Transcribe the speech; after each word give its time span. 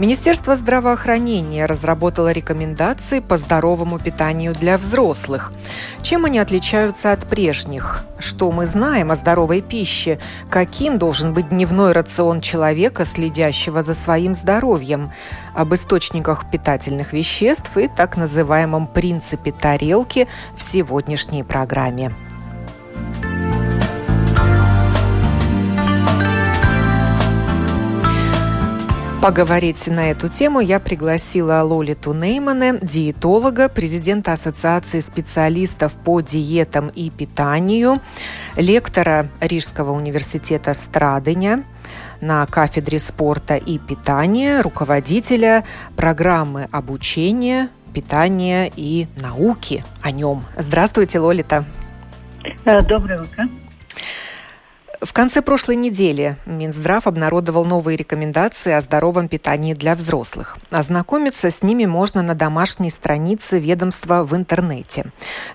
Министерство 0.00 0.56
здравоохранения 0.56 1.66
разработало 1.66 2.32
рекомендации 2.32 3.20
по 3.20 3.36
здоровому 3.36 3.98
питанию 3.98 4.54
для 4.54 4.78
взрослых. 4.78 5.52
Чем 6.00 6.24
они 6.24 6.38
отличаются 6.38 7.12
от 7.12 7.26
прежних? 7.26 8.06
Что 8.18 8.50
мы 8.50 8.64
знаем 8.64 9.10
о 9.10 9.14
здоровой 9.14 9.60
пище? 9.60 10.18
Каким 10.48 10.96
должен 10.96 11.34
быть 11.34 11.50
дневной 11.50 11.92
рацион 11.92 12.40
человека, 12.40 13.04
следящего 13.04 13.82
за 13.82 13.92
своим 13.92 14.34
здоровьем? 14.34 15.12
Об 15.54 15.74
источниках 15.74 16.50
питательных 16.50 17.12
веществ 17.12 17.76
и 17.76 17.86
так 17.86 18.16
называемом 18.16 18.86
принципе 18.86 19.52
тарелки 19.52 20.28
в 20.56 20.62
сегодняшней 20.62 21.42
программе. 21.42 22.10
Поговорить 29.22 29.86
на 29.86 30.10
эту 30.10 30.30
тему 30.30 30.60
я 30.60 30.80
пригласила 30.80 31.62
Лолиту 31.62 32.14
Неймане, 32.14 32.78
диетолога, 32.80 33.68
президента 33.68 34.32
Ассоциации 34.32 35.00
специалистов 35.00 35.92
по 35.92 36.22
диетам 36.22 36.88
и 36.88 37.10
питанию, 37.10 38.00
лектора 38.56 39.28
Рижского 39.42 39.92
университета 39.92 40.72
Страдыня 40.72 41.64
на 42.22 42.46
кафедре 42.46 42.98
спорта 42.98 43.56
и 43.56 43.78
питания, 43.78 44.62
руководителя 44.62 45.64
программы 45.96 46.66
обучения, 46.72 47.68
питания 47.92 48.72
и 48.74 49.06
науки 49.20 49.84
о 50.00 50.12
нем. 50.12 50.44
Здравствуйте, 50.56 51.18
Лолита. 51.18 51.66
Э, 52.64 52.80
доброе 52.80 53.20
утро. 53.20 53.50
В 55.00 55.14
конце 55.14 55.40
прошлой 55.40 55.76
недели 55.76 56.36
Минздрав 56.44 57.06
обнародовал 57.06 57.64
новые 57.64 57.96
рекомендации 57.96 58.72
о 58.72 58.82
здоровом 58.82 59.28
питании 59.28 59.72
для 59.72 59.94
взрослых. 59.94 60.58
Ознакомиться 60.68 61.50
с 61.50 61.62
ними 61.62 61.86
можно 61.86 62.20
на 62.20 62.34
домашней 62.34 62.90
странице 62.90 63.58
ведомства 63.58 64.24
в 64.24 64.36
интернете. 64.36 65.06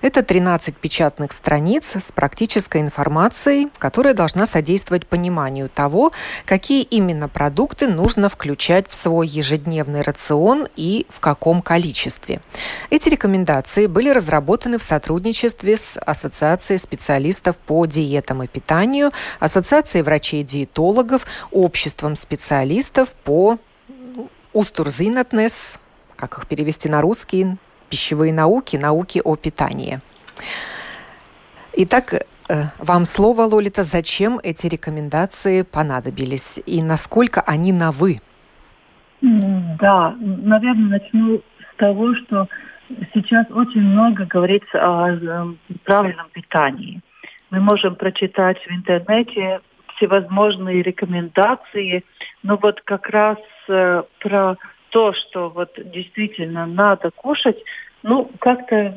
Это 0.02 0.24
13 0.24 0.74
печатных 0.76 1.30
страниц 1.30 1.94
с 1.94 2.10
практической 2.10 2.80
информацией, 2.80 3.68
которая 3.78 4.14
должна 4.14 4.46
содействовать 4.46 5.06
пониманию 5.06 5.68
того, 5.68 6.10
какие 6.44 6.82
именно 6.82 7.28
продукты 7.28 7.86
нужно 7.86 8.28
включать 8.28 8.88
в 8.88 8.96
свой 8.96 9.28
ежедневный 9.28 10.02
рацион 10.02 10.66
и 10.74 11.06
в 11.08 11.20
каком 11.20 11.62
количестве. 11.62 12.40
Эти 12.90 13.08
рекомендации 13.10 13.86
были 13.86 14.10
разработаны 14.10 14.78
в 14.78 14.82
сотрудничестве 14.82 15.76
с 15.76 15.96
Ассоциацией 16.00 16.80
специалистов 16.80 17.56
по 17.58 17.86
диетам 17.86 18.42
и 18.42 18.48
питанию– 18.48 19.12
Ассоциацией 19.40 20.02
врачей-диетологов, 20.02 21.26
Обществом 21.50 22.16
специалистов 22.16 23.12
по 23.24 23.58
Устурзинатнес, 24.52 25.78
как 26.16 26.38
их 26.38 26.46
перевести 26.46 26.88
на 26.88 27.00
русский, 27.02 27.56
пищевые 27.90 28.32
науки, 28.32 28.76
науки 28.76 29.20
о 29.22 29.36
питании. 29.36 29.98
Итак, 31.74 32.14
э, 32.48 32.64
вам 32.78 33.04
слово, 33.04 33.42
Лолита, 33.42 33.84
зачем 33.84 34.40
эти 34.42 34.66
рекомендации 34.66 35.62
понадобились 35.62 36.58
и 36.64 36.82
насколько 36.82 37.42
они 37.42 37.72
на 37.72 37.92
«вы»? 37.92 38.20
Да, 39.20 40.14
наверное, 40.18 41.00
начну 41.00 41.38
с 41.38 41.76
того, 41.76 42.14
что 42.14 42.48
сейчас 43.12 43.46
очень 43.50 43.82
много 43.82 44.24
говорится 44.24 44.78
о 44.78 45.54
правильном 45.84 46.28
питании 46.32 47.00
мы 47.50 47.60
можем 47.60 47.94
прочитать 47.96 48.58
в 48.66 48.70
интернете 48.70 49.60
всевозможные 49.96 50.82
рекомендации, 50.82 52.04
но 52.42 52.56
вот 52.56 52.80
как 52.82 53.08
раз 53.08 53.38
э, 53.68 54.02
про 54.20 54.56
то, 54.90 55.12
что 55.12 55.50
вот 55.50 55.72
действительно 55.76 56.66
надо 56.66 57.10
кушать, 57.10 57.56
ну, 58.02 58.30
как-то 58.38 58.76
э, 58.76 58.94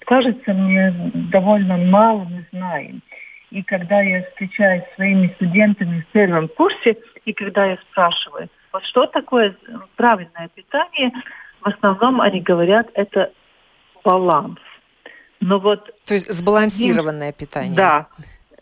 кажется 0.00 0.52
мне 0.52 0.92
довольно 1.30 1.76
мало 1.76 2.24
мы 2.24 2.46
знаем. 2.52 3.02
И 3.50 3.62
когда 3.62 4.00
я 4.00 4.24
встречаюсь 4.24 4.82
с 4.82 4.94
своими 4.96 5.28
студентами 5.36 6.00
в 6.00 6.12
первом 6.12 6.48
курсе, 6.48 6.96
и 7.24 7.32
когда 7.32 7.66
я 7.66 7.78
спрашиваю, 7.90 8.48
вот 8.72 8.84
что 8.84 9.06
такое 9.06 9.56
правильное 9.94 10.48
питание, 10.52 11.12
в 11.60 11.68
основном 11.68 12.20
они 12.20 12.40
говорят, 12.40 12.88
это 12.94 13.30
баланс. 14.02 14.58
Но 15.44 15.58
вот 15.58 15.90
То 16.06 16.14
есть 16.14 16.32
сбалансированное 16.32 17.28
одним, 17.28 17.38
питание. 17.38 17.76
Да. 17.76 18.06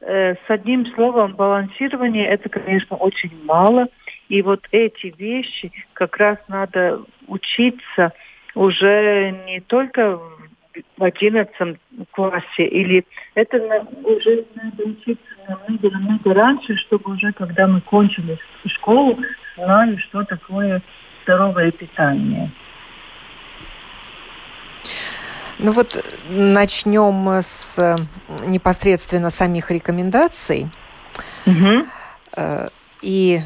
Э, 0.00 0.34
с 0.34 0.50
одним 0.50 0.84
словом, 0.94 1.34
балансирование 1.36 2.26
это, 2.26 2.48
конечно, 2.48 2.96
очень 2.96 3.30
мало. 3.44 3.86
И 4.28 4.42
вот 4.42 4.66
эти 4.72 5.14
вещи 5.16 5.70
как 5.92 6.16
раз 6.16 6.38
надо 6.48 7.00
учиться 7.28 8.12
уже 8.56 9.30
не 9.46 9.60
только 9.60 10.18
в 10.96 11.04
одиннадцатом 11.04 11.76
классе, 12.10 12.64
или 12.64 13.04
это 13.34 13.58
уже 14.02 14.44
надо 14.56 14.82
учиться 14.82 15.22
намного, 15.48 15.88
намного 15.88 16.34
раньше, 16.34 16.74
чтобы 16.78 17.12
уже, 17.12 17.32
когда 17.32 17.68
мы 17.68 17.80
кончили 17.82 18.38
школу, 18.66 19.18
знали, 19.56 19.98
что 19.98 20.24
такое 20.24 20.82
здоровое 21.22 21.70
питание. 21.70 22.50
Ну 25.62 25.70
вот 25.70 26.04
начнем 26.28 27.28
с 27.28 27.74
э, 27.76 27.96
непосредственно 28.46 29.30
самих 29.30 29.70
рекомендаций. 29.70 30.68
Угу. 31.46 31.86
И 33.02 33.40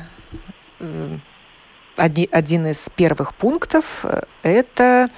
э, 0.81 1.19
один 1.97 2.66
из 2.69 2.88
первых 2.97 3.34
пунктов– 3.34 4.06
это 4.43 5.10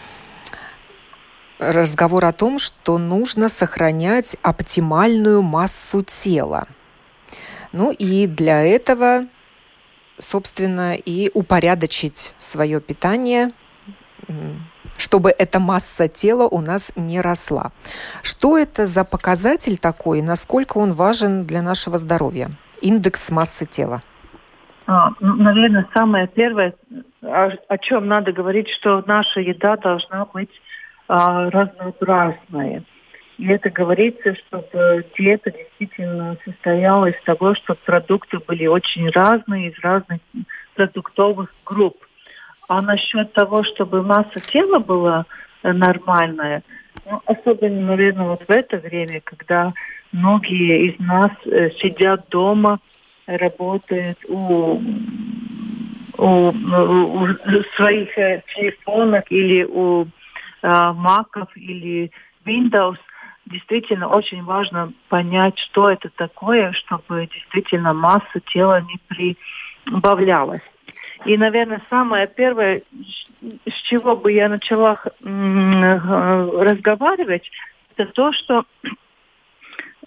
разговор 1.61 2.25
о 2.25 2.33
том, 2.33 2.59
что 2.59 2.99
нужно 2.99 3.49
сохранять 3.49 4.37
оптимальную 4.43 5.41
массу 5.41 6.03
тела. 6.03 6.67
Ну 7.71 7.93
и 7.93 8.27
для 8.27 8.65
этого, 8.65 9.27
собственно, 10.19 10.97
и 10.97 11.31
упорядочить 11.33 12.35
свое 12.39 12.81
питание 12.81 13.53
чтобы 14.99 15.31
эта 15.31 15.59
масса 15.61 16.09
тела 16.09 16.47
у 16.47 16.61
нас 16.61 16.93
не 16.97 17.23
росла. 17.23 17.71
Что 18.23 18.59
это 18.59 18.87
за 18.87 19.05
показатель 19.05 19.79
такой, 19.79 20.21
насколько 20.21 20.77
он 20.77 20.93
важен 20.93 21.45
для 21.45 21.63
нашего 21.63 21.97
здоровья? 21.97 22.51
Индекс 22.83 23.31
массы 23.31 23.65
тела. 23.65 24.03
А, 24.87 25.11
ну, 25.21 25.37
наверное, 25.37 25.87
самое 25.95 26.27
первое, 26.29 26.75
о, 27.23 27.51
о 27.69 27.79
чем 27.79 28.07
надо 28.09 28.33
говорить, 28.33 28.69
что 28.71 29.03
наша 29.07 29.41
еда 29.41 29.77
должна 29.77 30.27
быть 30.27 30.51
а, 31.09 31.51
разнообразная. 31.51 32.83
И 33.39 33.47
это 33.47 33.71
говорится, 33.71 34.35
чтобы 34.35 35.07
диета 35.17 35.53
действительно 35.53 36.37
состояла 36.45 37.07
из 37.07 37.23
того, 37.25 37.55
чтобы 37.55 37.79
продукты 37.85 38.39
были 38.39 38.67
очень 38.67 39.09
разные, 39.11 39.71
из 39.71 39.79
разных 39.81 40.21
продуктовых 40.75 41.55
групп. 41.65 42.08
А 42.69 42.83
насчет 42.83 43.33
того, 43.33 43.65
чтобы 43.65 44.03
масса 44.03 44.41
тела 44.41 44.79
была 44.79 45.25
э, 45.63 45.73
нормальная, 45.73 46.63
ну, 47.11 47.23
особенно, 47.25 47.87
наверное, 47.87 48.27
вот 48.27 48.43
в 48.47 48.51
это 48.51 48.77
время, 48.77 49.23
когда 49.25 49.73
многие 50.13 50.91
из 50.91 50.99
нас 51.01 51.31
э, 51.47 51.71
сидят 51.81 52.29
дома, 52.29 52.79
работают 53.27 54.19
у, 54.29 54.83
у, 56.19 56.49
у 56.49 57.29
своих 57.77 58.19
э, 58.19 58.43
телефонов 58.55 59.25
или 59.31 59.65
у 59.65 60.05
э, 60.05 60.07
маков 60.93 61.49
или 61.57 62.11
Windows, 62.45 62.99
действительно 63.47 64.09
очень 64.09 64.43
важно 64.43 64.93
понять, 65.09 65.59
что 65.59 65.91
это 65.91 66.11
такое, 66.11 66.73
чтобы 66.73 67.29
действительно 67.33 67.95
масса 67.95 68.41
тела 68.53 68.83
не 68.83 68.99
прибавлялась. 69.87 70.61
И, 71.25 71.37
наверное, 71.37 71.83
самое 71.91 72.29
первое, 72.29 72.83
с 73.41 73.83
чего 73.85 74.17
бы 74.17 74.33
я 74.33 74.49
начала 74.49 75.01
э, 75.05 75.11
разговаривать, 75.25 77.51
это 77.97 78.11
то, 78.13 78.33
что 78.33 78.65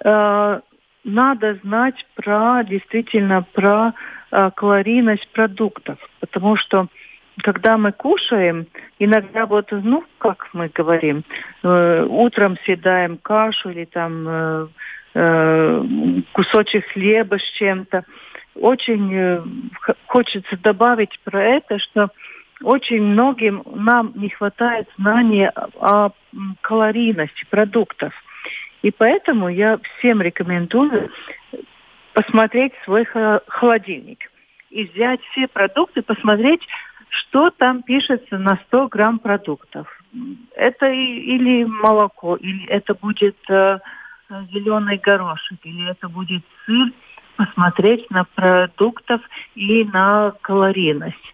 э, 0.03 0.59
надо 1.03 1.59
знать 1.63 2.05
про 2.15 2.63
действительно 2.63 3.45
про 3.53 3.93
э, 4.31 4.51
калорийность 4.55 5.27
продуктов, 5.29 5.97
потому 6.19 6.55
что 6.55 6.87
когда 7.41 7.77
мы 7.77 7.91
кушаем, 7.91 8.67
иногда 8.99 9.45
вот, 9.45 9.71
ну, 9.71 10.03
как 10.17 10.49
мы 10.53 10.69
говорим, 10.73 11.23
э, 11.63 12.05
утром 12.07 12.57
съедаем 12.63 13.17
кашу 13.17 13.69
или 13.69 13.85
там 13.85 14.25
э, 14.27 14.67
э, 15.15 15.83
кусочек 16.33 16.85
хлеба 16.91 17.37
с 17.37 17.51
чем-то. 17.57 18.05
Очень 18.55 19.13
э, 19.13 19.43
хочется 20.07 20.57
добавить 20.57 21.19
про 21.23 21.43
это, 21.43 21.79
что 21.79 22.09
очень 22.63 23.01
многим 23.01 23.63
нам 23.65 24.11
не 24.15 24.29
хватает 24.29 24.87
знания 24.97 25.51
о 25.79 26.11
калорийности 26.61 27.45
продуктов. 27.49 28.13
И 28.81 28.91
поэтому 28.91 29.49
я 29.49 29.79
всем 29.97 30.21
рекомендую 30.21 31.11
посмотреть 32.13 32.73
свой 32.83 33.05
холодильник 33.47 34.31
и 34.69 34.85
взять 34.85 35.21
все 35.31 35.47
продукты, 35.47 36.01
посмотреть, 36.01 36.61
что 37.09 37.49
там 37.51 37.83
пишется 37.83 38.37
на 38.37 38.57
100 38.67 38.87
грамм 38.87 39.19
продуктов. 39.19 39.87
Это 40.55 40.87
или 40.87 41.63
молоко, 41.63 42.35
или 42.35 42.65
это 42.67 42.93
будет 42.95 43.37
э, 43.49 43.79
зеленый 44.51 44.97
горошек, 44.97 45.59
или 45.63 45.89
это 45.89 46.09
будет 46.09 46.43
сыр, 46.65 46.91
посмотреть 47.45 48.09
на 48.11 48.25
продуктов 48.35 49.21
и 49.55 49.83
на 49.85 50.33
калорийность. 50.41 51.33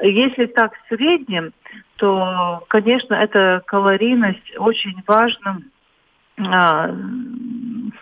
Если 0.00 0.46
так 0.46 0.72
в 0.74 0.94
среднем, 0.94 1.52
то, 1.96 2.64
конечно, 2.68 3.14
эта 3.14 3.62
калорийность 3.66 4.56
очень 4.56 5.02
важно 5.06 5.60
а, 6.38 6.94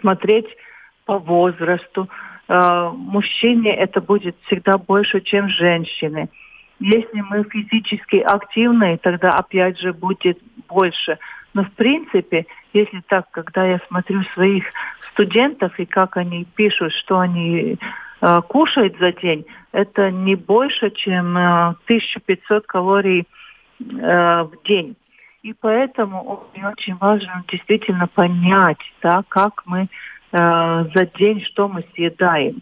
смотреть 0.01 0.47
по 1.05 1.19
возрасту. 1.19 2.09
А, 2.49 2.91
мужчине 2.91 3.75
это 3.75 4.01
будет 4.01 4.37
всегда 4.47 4.79
больше, 4.79 5.21
чем 5.21 5.49
женщине. 5.49 6.29
Если 6.79 7.21
мы 7.23 7.43
физически 7.45 8.17
активны, 8.17 8.99
тогда 9.03 9.31
опять 9.31 9.81
же 9.81 9.93
будет 9.93 10.39
больше. 10.69 11.19
Но 11.55 11.65
в 11.65 11.73
принципе, 11.73 12.47
если 12.77 13.01
так, 13.09 13.31
когда 13.31 13.65
я 13.65 13.81
смотрю 13.89 14.23
своих 14.35 14.65
студентов 15.13 15.79
и 15.79 15.87
как 15.87 16.17
они 16.17 16.45
пишут, 16.45 16.93
что 16.93 17.19
они 17.19 17.79
э, 18.21 18.41
кушают 18.49 18.99
за 18.99 19.13
день, 19.13 19.47
это 19.73 20.11
не 20.11 20.35
больше, 20.35 20.91
чем 20.91 21.37
э, 21.37 21.75
1500 21.85 22.67
калорий 22.67 23.27
э, 23.81 24.43
в 24.43 24.53
день. 24.65 24.97
И 25.43 25.53
поэтому 25.53 26.49
очень 26.71 26.97
важно 26.97 27.45
действительно 27.49 28.09
понять, 28.09 28.81
да, 29.03 29.23
как 29.29 29.63
мы 29.65 29.83
э, 29.83 29.87
за 30.33 31.07
день, 31.19 31.41
что 31.43 31.69
мы 31.69 31.85
съедаем. 31.95 32.61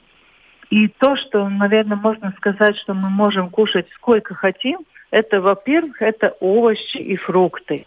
И 0.71 0.89
то, 0.89 1.17
что, 1.17 1.49
наверное, 1.49 1.97
можно 1.97 2.33
сказать, 2.37 2.77
что 2.77 2.95
мы 2.95 3.09
можем 3.11 3.49
кушать 3.51 3.87
сколько 3.95 4.35
хотим, 4.35 4.81
это, 5.11 5.41
во-первых, 5.41 6.03
это 6.03 6.37
овощи 6.41 6.99
и 6.99 7.17
фрукты. 7.17 7.87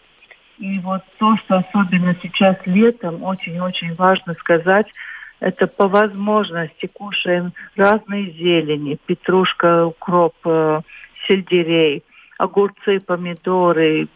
И 0.58 0.78
вот 0.80 1.02
то, 1.18 1.36
что 1.36 1.58
особенно 1.58 2.16
сейчас 2.20 2.56
летом 2.66 3.22
очень-очень 3.22 3.94
важно 3.94 4.34
сказать, 4.34 4.86
это 5.40 5.68
по 5.68 5.86
возможности 5.86 6.86
кушаем 6.86 7.52
разные 7.76 8.32
зелени, 8.32 8.98
петрушка, 9.06 9.86
укроп, 9.86 10.34
э, 10.44 10.80
сельдерей, 11.26 12.02
огурцы, 12.38 12.98
помидоры, 12.98 14.08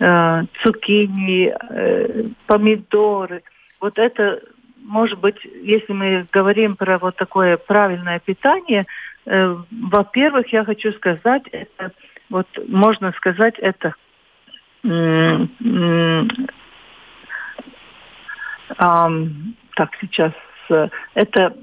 э, 0.00 0.42
цукини, 0.62 1.54
э, 1.70 2.24
помидоры. 2.46 3.42
Вот 3.80 3.98
это, 3.98 4.40
может 4.84 5.18
быть, 5.18 5.42
если 5.62 5.94
мы 5.94 6.26
говорим 6.30 6.76
про 6.76 6.98
вот 6.98 7.16
такое 7.16 7.56
правильное 7.56 8.20
питание, 8.20 8.86
во-первых, 9.24 10.52
я 10.52 10.64
хочу 10.64 10.90
сказать, 10.92 11.44
это 11.52 11.92
вот 12.28 12.48
можно 12.66 13.12
сказать, 13.12 13.54
это 13.58 13.94
так, 19.74 19.90
сейчас 20.00 20.32
э, 20.70 20.88
это 21.14 21.56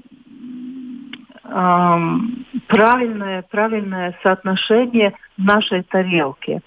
правильное, 2.68 3.42
правильное 3.42 4.16
соотношение 4.22 5.14
нашей 5.36 5.82
тарелки. 5.82 6.60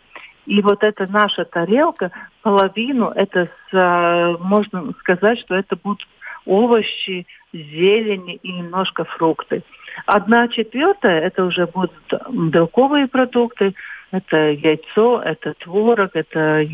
И 0.46 0.62
вот 0.62 0.84
эта 0.84 1.08
наша 1.08 1.46
тарелка, 1.46 2.12
половину, 2.42 3.10
это 3.10 3.50
с, 3.72 4.38
можно 4.42 4.92
сказать, 5.00 5.40
что 5.40 5.56
это 5.56 5.78
будут 5.78 6.06
овощи, 6.46 7.26
зелень 7.54 8.40
и 8.44 8.52
немножко 8.52 9.06
фрукты. 9.06 9.64
Одна 10.06 10.48
четвертая 10.50 11.22
это 11.22 11.46
уже 11.46 11.66
будут 11.68 11.94
белковые 12.30 13.08
продукты, 13.08 13.74
это 14.14 14.52
яйцо, 14.52 15.22
это 15.22 15.54
творог, 15.56 16.12
это 16.14 16.68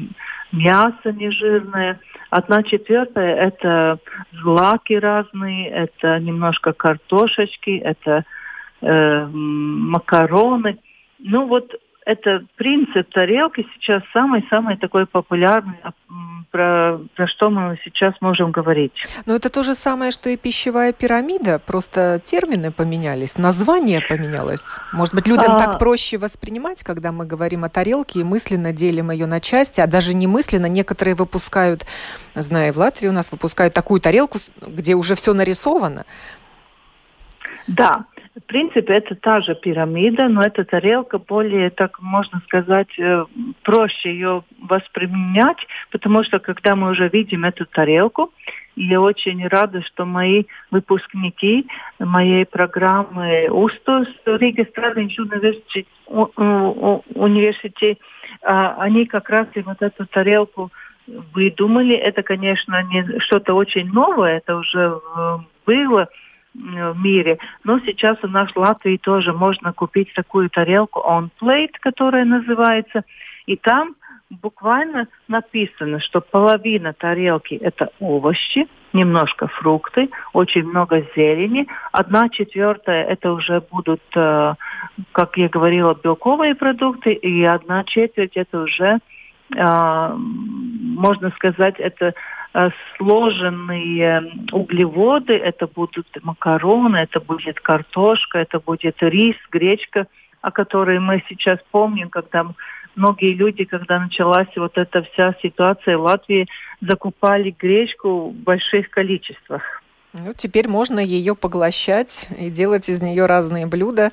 мясо 0.52 1.12
нежирное. 1.14 2.00
Одна 2.30 2.64
четвертая– 2.64 3.36
это 3.48 4.00
злаки 4.34 4.94
разные, 4.94 5.70
это 5.70 6.20
немножко 6.20 6.74
картошечки, 6.74 7.78
это 7.78 8.26
э, 8.82 9.26
макароны. 9.32 10.80
Ну 11.20 11.48
вот 11.48 11.74
это 12.10 12.44
принцип 12.56 13.08
тарелки 13.14 13.68
сейчас 13.76 14.02
самый-самый 14.14 14.78
такой 14.78 15.06
популярный, 15.06 15.78
а, 15.84 15.92
про, 16.50 16.98
про 17.16 17.28
что 17.28 17.52
мы 17.52 17.80
сейчас 17.84 18.16
можем 18.20 18.50
говорить. 18.50 18.92
Но 19.28 19.36
это 19.36 19.52
то 19.52 19.62
же 19.62 19.76
самое, 19.76 20.12
что 20.12 20.32
и 20.32 20.36
пищевая 20.36 20.92
пирамида, 20.92 21.60
просто 21.60 22.20
термины 22.24 22.72
поменялись, 22.72 23.38
название 23.38 24.02
поменялось. 24.02 24.66
Может 24.92 25.14
быть, 25.14 25.28
людям 25.28 25.52
а... 25.52 25.60
так 25.60 25.78
проще 25.78 26.18
воспринимать, 26.18 26.82
когда 26.82 27.12
мы 27.12 27.28
говорим 27.28 27.64
о 27.64 27.70
тарелке 27.70 28.22
и 28.22 28.24
мысленно 28.24 28.74
делим 28.74 29.12
ее 29.12 29.28
на 29.28 29.40
части, 29.40 29.80
а 29.80 29.86
даже 29.86 30.16
не 30.16 30.26
мысленно. 30.26 30.66
Некоторые 30.66 31.14
выпускают, 31.14 31.86
знаю, 32.34 32.74
в 32.74 32.78
Латвии 32.78 33.08
у 33.08 33.14
нас 33.14 33.32
выпускают 33.32 33.76
такую 33.76 34.02
тарелку, 34.02 34.40
где 34.66 34.96
уже 34.96 35.14
все 35.14 35.36
нарисовано. 35.36 36.06
Да, 37.68 38.06
в 38.36 38.44
принципе, 38.44 38.94
это 38.94 39.16
та 39.16 39.42
же 39.42 39.56
пирамида, 39.56 40.28
но 40.30 40.42
эта 40.42 40.64
тарелка 40.64 41.18
более, 41.18 41.70
так 41.72 42.00
можно 42.00 42.40
сказать, 42.46 42.88
э, 43.00 43.26
проще 43.64 44.12
ее 44.12 44.44
восприменять, 44.62 45.58
потому 45.92 46.24
что 46.24 46.40
когда 46.40 46.76
мы 46.76 46.92
уже 46.92 47.10
видим 47.10 47.44
эту 47.46 47.66
тарелку, 47.66 48.32
я 48.76 49.02
очень 49.02 49.46
рада, 49.48 49.82
что 49.82 50.06
мои 50.06 50.44
выпускники 50.72 51.68
моей 51.98 52.46
программы 52.46 53.50
УСТУС, 53.50 54.08
Рига 54.26 54.64
Страдинч 54.66 55.18
университет, 57.16 57.98
а, 58.42 58.76
они 58.80 59.06
как 59.06 59.30
раз 59.30 59.48
и 59.56 59.62
вот 59.62 59.82
эту 59.82 60.06
тарелку 60.06 60.72
выдумали. 61.08 61.96
Это, 61.96 62.24
конечно, 62.24 62.82
не 62.84 63.20
что-то 63.20 63.54
очень 63.54 63.92
новое, 63.92 64.38
это 64.38 64.56
уже 64.56 65.02
было, 65.66 66.08
в 66.54 66.98
мире. 67.00 67.38
Но 67.64 67.80
сейчас 67.80 68.18
у 68.24 68.28
нас 68.28 68.52
в 68.52 68.58
Латвии 68.58 68.98
тоже 68.98 69.34
можно 69.34 69.74
купить 69.74 70.14
такую 70.14 70.50
тарелку 70.50 71.00
on 71.00 71.30
plate, 71.42 71.74
которая 71.80 72.26
называется. 72.26 73.04
И 73.46 73.56
там 73.56 73.96
буквально 74.30 75.08
написано, 75.28 76.00
что 76.00 76.22
половина 76.22 76.94
тарелки 76.94 77.56
это 77.56 77.90
овощи, 78.00 78.68
немножко 78.94 79.48
фрукты, 79.48 80.10
очень 80.34 80.68
много 80.68 81.04
зелени. 81.16 81.68
Одна 81.92 82.30
четвертая 82.30 83.06
это 83.06 83.34
уже 83.34 83.62
будут, 83.62 84.02
э, 84.16 84.54
как 85.12 85.38
я 85.38 85.50
говорила, 85.50 85.96
белковые 85.96 86.56
продукты, 86.56 87.14
и 87.14 87.44
одна 87.44 87.84
четверть 87.84 88.36
это 88.36 88.62
уже, 88.62 89.00
э, 89.56 90.14
можно 90.16 91.32
сказать, 91.32 91.76
это 91.80 92.08
Э, 92.08 92.14
сложенные 92.98 94.32
углеводы. 94.52 95.34
Это 95.34 95.68
будут 95.68 96.08
макароны, 96.24 96.98
это 96.98 97.20
будет 97.20 97.60
картошка, 97.60 98.40
это 98.40 98.60
будет 98.60 98.98
рис, 99.02 99.36
гречка, 99.52 100.08
о 100.42 100.52
которой 100.52 101.00
мы 101.00 101.24
сейчас 101.30 101.60
помним, 101.72 102.10
когда 102.10 102.48
многие 102.96 103.34
люди, 103.34 103.66
когда 103.66 104.00
началась 104.00 104.50
вот 104.56 104.78
эта 104.78 105.04
вся 105.04 105.36
ситуация 105.42 105.98
в 105.98 106.02
Латвии, 106.02 106.48
закупали 106.82 107.56
гречку 107.58 108.30
в 108.30 108.34
больших 108.34 108.90
количествах. 108.90 109.62
Ну, 110.14 110.34
теперь 110.36 110.68
можно 110.68 111.00
ее 111.00 111.36
поглощать 111.36 112.28
и 112.38 112.50
делать 112.50 112.90
из 112.90 113.02
нее 113.02 113.28
разные 113.28 113.68
блюда. 113.68 114.12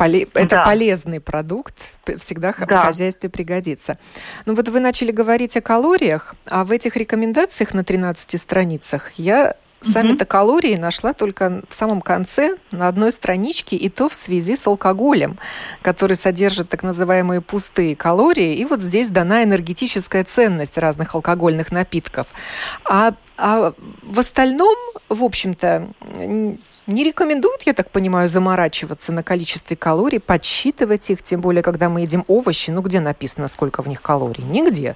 Поле... 0.00 0.26
Да. 0.32 0.40
Это 0.40 0.62
полезный 0.64 1.20
продукт, 1.20 1.74
всегда 2.18 2.54
да. 2.58 2.82
в 2.82 2.84
хозяйстве 2.86 3.28
пригодится. 3.28 3.98
Ну 4.46 4.54
вот 4.54 4.68
вы 4.68 4.80
начали 4.80 5.12
говорить 5.12 5.56
о 5.56 5.60
калориях, 5.60 6.34
а 6.46 6.64
в 6.64 6.70
этих 6.70 6.96
рекомендациях 6.96 7.74
на 7.74 7.84
13 7.84 8.40
страницах 8.40 9.12
я 9.16 9.54
Сами-то 9.82 10.26
калории 10.26 10.76
нашла 10.76 11.14
только 11.14 11.62
в 11.68 11.74
самом 11.74 12.02
конце 12.02 12.56
на 12.70 12.86
одной 12.86 13.12
страничке, 13.12 13.76
и 13.76 13.88
то 13.88 14.10
в 14.10 14.14
связи 14.14 14.54
с 14.54 14.66
алкоголем, 14.66 15.38
который 15.80 16.16
содержит 16.16 16.68
так 16.68 16.82
называемые 16.82 17.40
пустые 17.40 17.96
калории. 17.96 18.56
И 18.56 18.66
вот 18.66 18.82
здесь 18.82 19.08
дана 19.08 19.42
энергетическая 19.42 20.24
ценность 20.24 20.76
разных 20.76 21.14
алкогольных 21.14 21.72
напитков. 21.72 22.26
А, 22.84 23.14
а 23.38 23.72
в 24.02 24.18
остальном, 24.18 24.76
в 25.08 25.24
общем-то, 25.24 25.88
не 26.90 27.04
рекомендуют, 27.04 27.62
я 27.62 27.72
так 27.72 27.90
понимаю, 27.90 28.28
заморачиваться 28.28 29.12
на 29.12 29.22
количестве 29.22 29.76
калорий, 29.76 30.20
подсчитывать 30.20 31.08
их, 31.10 31.22
тем 31.22 31.40
более, 31.40 31.62
когда 31.62 31.88
мы 31.88 32.02
едим 32.02 32.24
овощи. 32.28 32.70
Ну, 32.70 32.82
где 32.82 33.00
написано, 33.00 33.48
сколько 33.48 33.82
в 33.82 33.88
них 33.88 34.02
калорий? 34.02 34.44
Нигде. 34.44 34.94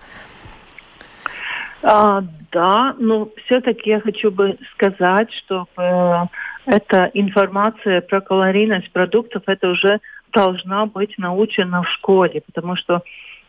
А, 1.83 2.23
да, 2.53 2.95
но 2.99 3.29
все-таки 3.45 3.91
я 3.91 4.01
хочу 4.01 4.31
бы 4.31 4.59
сказать, 4.75 5.31
что 5.33 5.67
э, 5.77 6.25
эта 6.67 7.11
информация 7.15 8.01
про 8.01 8.21
калорийность 8.21 8.91
продуктов, 8.91 9.43
это 9.47 9.69
уже 9.69 10.01
должна 10.33 10.87
быть 10.87 11.19
научена 11.19 11.83
в 11.83 11.89
школе, 11.89 12.43
потому 12.47 12.77
что 12.77 13.03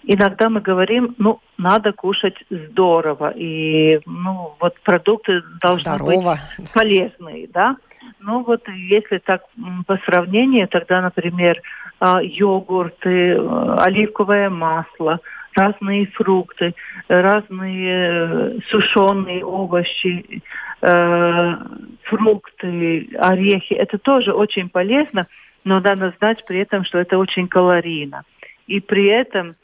иногда 0.04 0.50
мы 0.50 0.62
говорим, 0.62 1.16
ну, 1.18 1.40
надо 1.58 1.94
кушать 1.94 2.36
здорово, 2.50 3.32
и, 3.32 4.00
ну, 4.06 4.56
вот 4.60 4.80
продукты 4.82 5.42
должны 5.62 5.82
Здорово. 5.82 6.38
быть 6.58 6.72
полезные, 6.72 7.48
да. 7.54 7.78
Ну, 8.20 8.44
вот 8.44 8.68
если 8.70 9.20
так 9.20 9.44
по 9.86 9.98
сравнению, 10.06 10.68
тогда, 10.68 11.02
например, 11.02 11.62
а, 12.00 12.22
йогурты, 12.22 13.36
э, 13.36 13.76
оливковое 13.80 14.50
масло, 14.50 15.20
разные 15.56 16.08
фрукты, 16.08 16.76
разные 17.08 18.58
э, 18.58 18.60
сушеные 18.70 19.46
овощи, 19.46 20.42
э, 20.82 21.56
фрукты, 22.04 23.10
орехи. 23.18 23.74
Это 23.74 23.98
тоже 23.98 24.34
очень 24.34 24.70
полезно, 24.70 25.28
но 25.64 25.80
надо 25.80 26.14
знать 26.18 26.44
при 26.46 26.60
этом, 26.60 26.84
что 26.84 27.00
это 27.00 27.18
очень 27.18 27.48
калорийно. 27.48 28.24
И 28.68 28.82
при 28.82 29.06
этом 29.06 29.56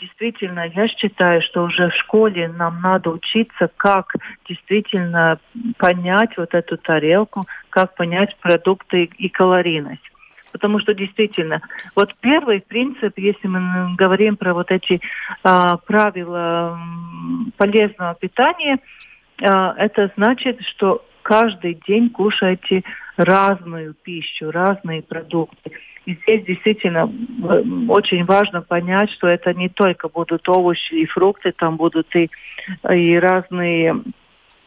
действительно, 0.00 0.66
я 0.66 0.88
считаю, 0.88 1.42
что 1.42 1.64
уже 1.64 1.90
в 1.90 1.94
школе 1.94 2.48
нам 2.48 2.80
надо 2.80 3.10
учиться, 3.10 3.70
как 3.76 4.14
действительно 4.48 5.38
понять 5.78 6.36
вот 6.36 6.54
эту 6.54 6.76
тарелку, 6.76 7.44
как 7.68 7.94
понять 7.94 8.36
продукты 8.40 9.04
и 9.04 9.28
калорийность. 9.28 10.02
Потому 10.52 10.80
что 10.80 10.94
действительно, 10.94 11.60
вот 11.94 12.14
первый 12.20 12.60
принцип, 12.60 13.16
если 13.18 13.46
мы 13.46 13.94
говорим 13.94 14.36
про 14.36 14.52
вот 14.52 14.70
эти 14.72 15.00
а, 15.44 15.76
правила 15.76 16.78
полезного 17.56 18.14
питания, 18.14 18.80
а, 19.42 19.74
это 19.76 20.10
значит, 20.16 20.60
что 20.62 21.04
каждый 21.30 21.78
день 21.86 22.10
кушайте 22.10 22.82
разную 23.16 23.94
пищу, 23.94 24.50
разные 24.50 25.00
продукты. 25.00 25.70
И 26.04 26.14
здесь 26.14 26.44
действительно 26.44 27.08
очень 27.88 28.24
важно 28.24 28.62
понять, 28.62 29.12
что 29.12 29.28
это 29.28 29.54
не 29.54 29.68
только 29.68 30.08
будут 30.08 30.48
овощи 30.48 30.94
и 30.94 31.06
фрукты, 31.06 31.52
там 31.52 31.76
будут 31.76 32.16
и, 32.16 32.30
и 32.90 33.16
разные 33.16 34.02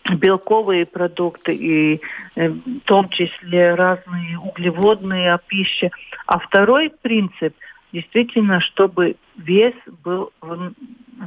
белковые 0.09 0.85
продукты 0.85 1.53
и 1.53 2.01
э, 2.35 2.47
в 2.47 2.79
том 2.85 3.09
числе 3.09 3.75
разные 3.75 4.39
углеводные 4.39 5.37
пищи. 5.45 5.91
А 6.27 6.39
второй 6.39 6.91
принцип 7.01 7.53
действительно, 7.91 8.61
чтобы 8.61 9.17
вес 9.35 9.73
был 10.01 10.31
в, 10.39 10.71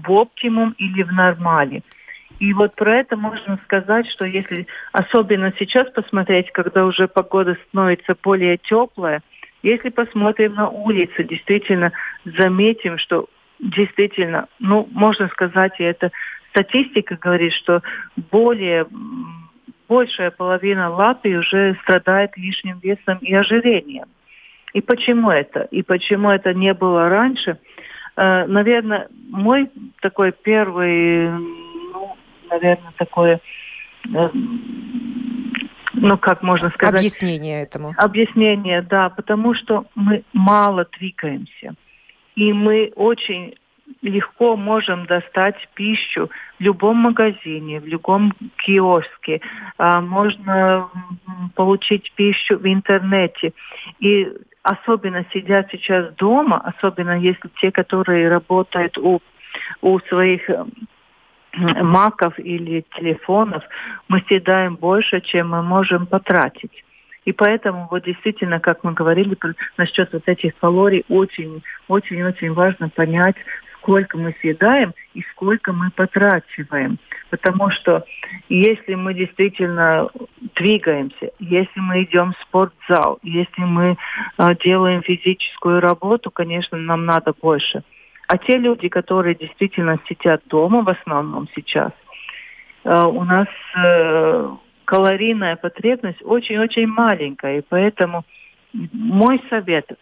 в 0.02 0.12
оптимум 0.12 0.74
или 0.78 1.02
в 1.02 1.12
нормале. 1.12 1.82
И 2.38 2.52
вот 2.52 2.74
про 2.74 2.98
это 2.98 3.16
можно 3.16 3.58
сказать, 3.64 4.08
что 4.10 4.24
если 4.24 4.66
особенно 4.92 5.52
сейчас 5.58 5.90
посмотреть, 5.90 6.52
когда 6.52 6.84
уже 6.84 7.08
погода 7.08 7.56
становится 7.68 8.14
более 8.22 8.58
теплая, 8.58 9.22
если 9.62 9.88
посмотрим 9.88 10.54
на 10.54 10.68
улицы, 10.68 11.24
действительно 11.24 11.92
заметим, 12.24 12.98
что 12.98 13.26
действительно, 13.58 14.48
ну, 14.58 14.86
можно 14.92 15.28
сказать, 15.28 15.72
и 15.78 15.84
это 15.84 16.12
статистика 16.50 17.16
говорит, 17.16 17.52
что 17.54 17.82
более 18.30 18.86
большая 19.88 20.30
половина 20.30 20.90
Латвии 20.90 21.36
уже 21.36 21.76
страдает 21.82 22.36
лишним 22.36 22.78
весом 22.80 23.18
и 23.20 23.32
ожирением. 23.34 24.06
И 24.72 24.80
почему 24.80 25.30
это? 25.30 25.62
И 25.70 25.82
почему 25.82 26.30
это 26.30 26.52
не 26.52 26.74
было 26.74 27.08
раньше? 27.08 27.58
Э, 28.16 28.46
наверное, 28.46 29.08
мой 29.30 29.70
такой 30.00 30.32
первый, 30.32 31.30
наверное, 32.50 32.92
такое, 32.96 33.40
э, 34.14 34.30
ну, 35.94 36.18
как 36.18 36.42
можно 36.42 36.70
сказать... 36.70 36.98
Объяснение 36.98 37.62
этому. 37.62 37.94
Объяснение, 37.96 38.82
да, 38.82 39.10
потому 39.10 39.54
что 39.54 39.86
мы 39.94 40.24
мало 40.32 40.86
двигаемся. 40.98 41.74
И 42.34 42.52
мы 42.52 42.92
очень 42.96 43.54
легко 44.02 44.56
можем 44.56 45.06
достать 45.06 45.56
пищу 45.74 46.30
в 46.58 46.62
любом 46.62 46.96
магазине, 46.98 47.80
в 47.80 47.86
любом 47.86 48.32
киоске. 48.56 49.40
А, 49.78 50.00
можно 50.00 50.88
получить 51.54 52.12
пищу 52.14 52.58
в 52.58 52.66
интернете. 52.66 53.52
И 54.00 54.32
особенно 54.62 55.24
сидят 55.32 55.68
сейчас 55.70 56.12
дома, 56.14 56.60
особенно 56.60 57.18
если 57.18 57.48
те, 57.60 57.70
которые 57.70 58.28
работают 58.28 58.98
у, 58.98 59.20
у 59.80 59.98
своих 60.00 60.48
маков 61.56 62.38
или 62.38 62.84
телефонов, 62.96 63.62
мы 64.08 64.22
съедаем 64.28 64.76
больше, 64.76 65.20
чем 65.20 65.50
мы 65.50 65.62
можем 65.62 66.06
потратить. 66.06 66.84
И 67.24 67.32
поэтому 67.32 67.88
вот 67.90 68.04
действительно, 68.04 68.60
как 68.60 68.84
мы 68.84 68.92
говорили 68.92 69.36
насчет 69.76 70.12
вот 70.12 70.22
этих 70.26 70.56
калорий, 70.58 71.04
очень-очень-очень 71.08 72.52
важно 72.52 72.88
понять, 72.88 73.36
сколько 73.78 74.16
мы 74.16 74.34
съедаем 74.40 74.94
и 75.14 75.22
сколько 75.32 75.72
мы 75.72 75.90
потрачиваем. 75.90 76.98
Потому 77.30 77.70
что 77.70 78.04
если 78.48 78.94
мы 78.94 79.14
действительно 79.14 80.08
двигаемся, 80.54 81.30
если 81.40 81.80
мы 81.80 82.04
идем 82.04 82.32
в 82.32 82.42
спортзал, 82.42 83.18
если 83.22 83.62
мы 83.62 83.96
э, 84.38 84.44
делаем 84.64 85.02
физическую 85.02 85.80
работу, 85.80 86.30
конечно, 86.30 86.78
нам 86.78 87.06
надо 87.06 87.32
больше. 87.40 87.82
А 88.28 88.38
те 88.38 88.58
люди, 88.58 88.88
которые 88.88 89.34
действительно 89.34 89.98
сидят 90.08 90.42
дома 90.46 90.82
в 90.82 90.88
основном 90.88 91.48
сейчас, 91.54 91.92
э, 92.84 93.02
у 93.04 93.24
нас 93.24 93.48
э, 93.76 94.50
калорийная 94.84 95.56
потребность 95.56 96.22
очень-очень 96.22 96.86
маленькая. 96.86 97.58
И 97.58 97.62
поэтому 97.68 98.24
мой 98.72 99.42
совет– 99.50 99.86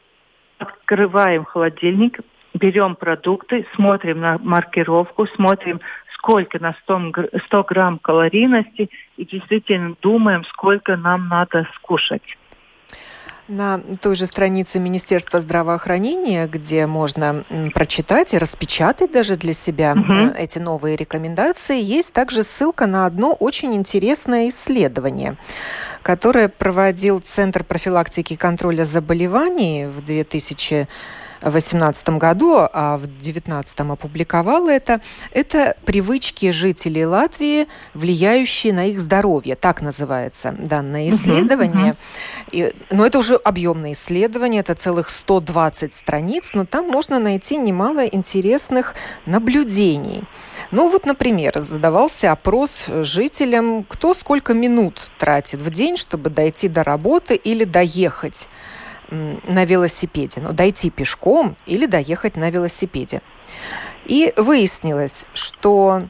открываем 0.59 1.45
холодильник, 1.45 2.21
берем 2.55 2.95
продукты, 2.97 3.67
смотрим 3.75 4.21
на 4.21 4.39
маркировку, 4.39 5.27
смотрим, 5.27 5.81
сколько 6.15 6.59
на 6.59 6.75
100, 6.83 7.13
100 7.47 7.63
грамм 7.65 7.99
калорийности 7.99 8.91
и 9.17 9.25
действительно 9.25 9.97
думаем, 10.01 10.45
сколько 10.45 10.97
нам 10.97 11.29
надо 11.29 11.67
скушать. 11.75 12.23
На 13.47 13.79
той 14.01 14.15
же 14.17 14.27
странице 14.27 14.79
Министерства 14.79 15.39
здравоохранения, 15.39 16.47
где 16.47 16.87
можно 16.87 17.45
прочитать 17.75 18.33
и 18.33 18.39
распечатать 18.39 19.13
даже 19.13 19.37
для 19.37 19.53
себя 19.53 19.93
угу. 19.93 20.35
эти 20.35 20.59
новые 20.59 20.97
рекомендации, 20.97 21.79
есть 21.79 22.15
также 22.15 22.43
ссылка 22.43 22.87
на 22.87 23.05
одно 23.05 23.35
очень 23.35 23.75
интересное 23.75 24.49
исследование, 24.49 25.37
которое 26.03 26.49
проводил 26.49 27.21
Центр 27.21 27.65
профилактики 27.65 28.33
и 28.33 28.37
контроля 28.37 28.85
заболеваний 28.85 29.87
в 29.87 30.03
2000 30.03 30.89
2018 31.53 32.09
году, 32.11 32.67
а 32.73 32.97
в 32.97 33.07
2019 33.07 33.81
опубликовала 33.81 34.71
это, 34.71 35.01
это 35.33 35.77
привычки 35.85 36.51
жителей 36.51 37.07
Латвии, 37.07 37.67
влияющие 37.95 38.73
на 38.73 38.87
их 38.87 39.01
здоровье. 39.01 39.57
Так 39.57 39.83
называется 39.83 40.55
данное 40.59 41.11
исследование. 41.11 41.97
И, 42.51 42.73
но 42.91 43.07
это 43.07 43.19
уже 43.19 43.37
объемное 43.37 43.93
исследование, 43.93 44.61
это 44.61 44.75
целых 44.75 45.11
120 45.11 45.93
страниц, 45.93 46.51
но 46.55 46.65
там 46.65 46.89
можно 46.89 47.19
найти 47.19 47.57
немало 47.57 48.07
интересных 48.07 48.95
наблюдений. 49.27 50.25
Ну 50.71 50.91
вот, 50.91 51.07
например, 51.07 51.59
задавался 51.59 52.33
опрос 52.33 52.89
жителям, 53.03 53.85
кто 53.85 54.15
сколько 54.15 54.55
минут 54.55 55.11
тратит 55.19 55.61
в 55.61 55.71
день, 55.71 55.97
чтобы 55.97 56.31
дойти 56.31 56.69
до 56.69 56.83
работы 56.83 57.35
или 57.35 57.65
доехать 57.65 58.49
на 59.11 59.65
велосипеде, 59.65 60.41
ну, 60.41 60.53
дойти 60.53 60.91
пешком 60.91 61.57
или 61.67 61.87
доехать 61.87 62.37
на 62.37 62.51
велосипеде. 62.51 63.23
И 64.07 64.33
выяснилось, 64.37 65.27
что 65.35 66.09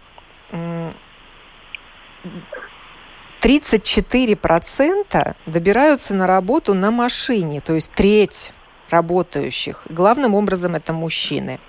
34% 3.41 5.37
добираются 5.47 6.15
на 6.15 6.27
работу 6.27 6.75
на 6.75 6.91
машине, 6.91 7.61
то 7.61 7.75
есть 7.75 7.93
треть 7.93 8.53
работающих. 8.91 9.83
Главным 9.89 10.35
образом 10.35 10.75
это 10.75 10.93
мужчины. 10.93 11.61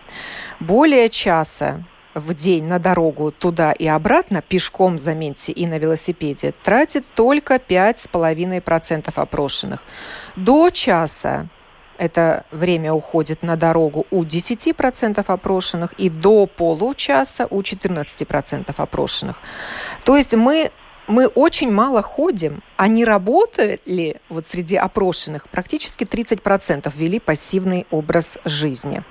Более 0.60 1.10
часа 1.10 1.84
в 2.16 2.34
день 2.34 2.64
на 2.64 2.80
дорогу 2.80 3.32
туда 3.32 3.74
и 3.74 3.86
обратно, 3.86 4.42
пешком, 4.42 4.98
заметьте, 4.98 5.52
и 5.52 5.68
на 5.68 5.78
велосипеде, 5.78 6.54
тратит 6.64 7.06
только 7.14 7.56
5,5% 7.56 9.12
опрошенных. 9.14 9.84
До 10.36 10.70
часа 10.70 11.48
это 11.98 12.46
время 12.52 12.94
уходит 12.94 13.44
на 13.44 13.56
дорогу 13.58 14.08
у 14.12 14.24
10% 14.24 15.24
опрошенных 15.28 15.94
и 15.94 16.10
до 16.10 16.48
получаса 16.48 17.48
у 17.50 17.62
14% 17.62 18.74
опрошенных. 18.76 19.38
То 20.04 20.18
есть 20.18 20.34
мы 20.34 20.72
мы 21.08 21.28
очень 21.28 21.72
мало 21.72 22.02
ходим, 22.02 22.64
а 22.78 22.88
не 22.88 23.06
работали 23.06 24.22
вот 24.28 24.48
среди 24.48 24.76
опрошенных 24.76 25.48
практически 25.50 26.04
30% 26.04 26.92
вели 26.96 27.20
пассивный 27.20 27.86
образ 27.92 28.40
жизни. 28.44 29.04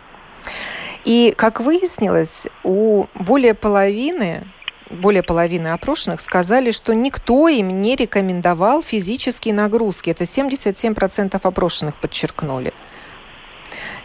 И, 1.05 1.35
как 1.37 1.61
выяснилось, 1.61 2.47
у 2.63 3.07
более 3.15 3.55
половины 3.55 4.45
более 4.91 5.23
половины 5.23 5.69
опрошенных 5.69 6.21
сказали, 6.21 6.71
что 6.71 6.95
никто 6.95 7.49
им 7.49 7.81
не 7.83 7.97
рекомендовал 7.97 8.83
физические 8.83 9.55
нагрузки. 9.55 10.11
Это 10.11 10.25
77% 10.25 11.41
опрошенных 11.43 11.97
подчеркнули. 11.97 12.73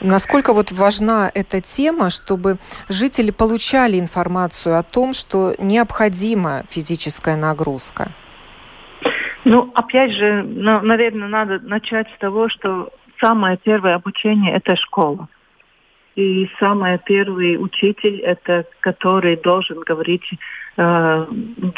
Насколько 0.01 0.53
вот 0.53 0.71
важна 0.71 1.29
эта 1.33 1.61
тема, 1.61 2.09
чтобы 2.09 2.57
жители 2.87 3.31
получали 3.31 3.99
информацию 3.99 4.77
о 4.77 4.83
том, 4.83 5.13
что 5.13 5.53
необходима 5.59 6.63
физическая 6.69 7.35
нагрузка? 7.35 8.09
Ну, 9.43 9.71
опять 9.75 10.11
же, 10.13 10.43
наверное, 10.43 11.27
надо 11.27 11.59
начать 11.59 12.07
с 12.15 12.19
того, 12.19 12.49
что 12.49 12.89
самое 13.21 13.57
первое 13.57 13.95
обучение– 13.95 14.53
это 14.55 14.75
школа. 14.75 15.27
И 16.15 16.49
самый 16.59 16.99
первый 17.05 17.55
учитель, 17.57 18.19
это 18.21 18.65
который 18.81 19.37
должен 19.37 19.79
говорить 19.79 20.23
э, 20.77 21.25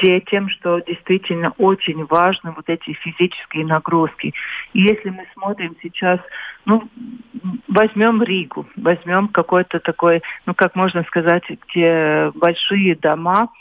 детям, 0.02 0.50
что 0.50 0.80
действительно 0.80 1.54
очень 1.58 2.06
важны 2.06 2.52
вот 2.56 2.68
эти 2.68 2.94
физические 2.94 3.66
нагрузки. 3.66 4.34
И 4.74 4.82
если 4.82 5.10
мы 5.10 5.26
смотрим 5.34 5.76
сейчас, 5.82 6.20
ну, 6.66 6.90
возьмем 7.68 8.24
Ригу, 8.24 8.66
возьмем 8.76 9.28
какой-то 9.28 9.80
такой, 9.80 10.22
ну, 10.46 10.54
как 10.54 10.76
можно 10.76 11.04
сказать, 11.04 11.44
где 11.50 12.32
большие 12.36 12.96
дома– 12.96 13.50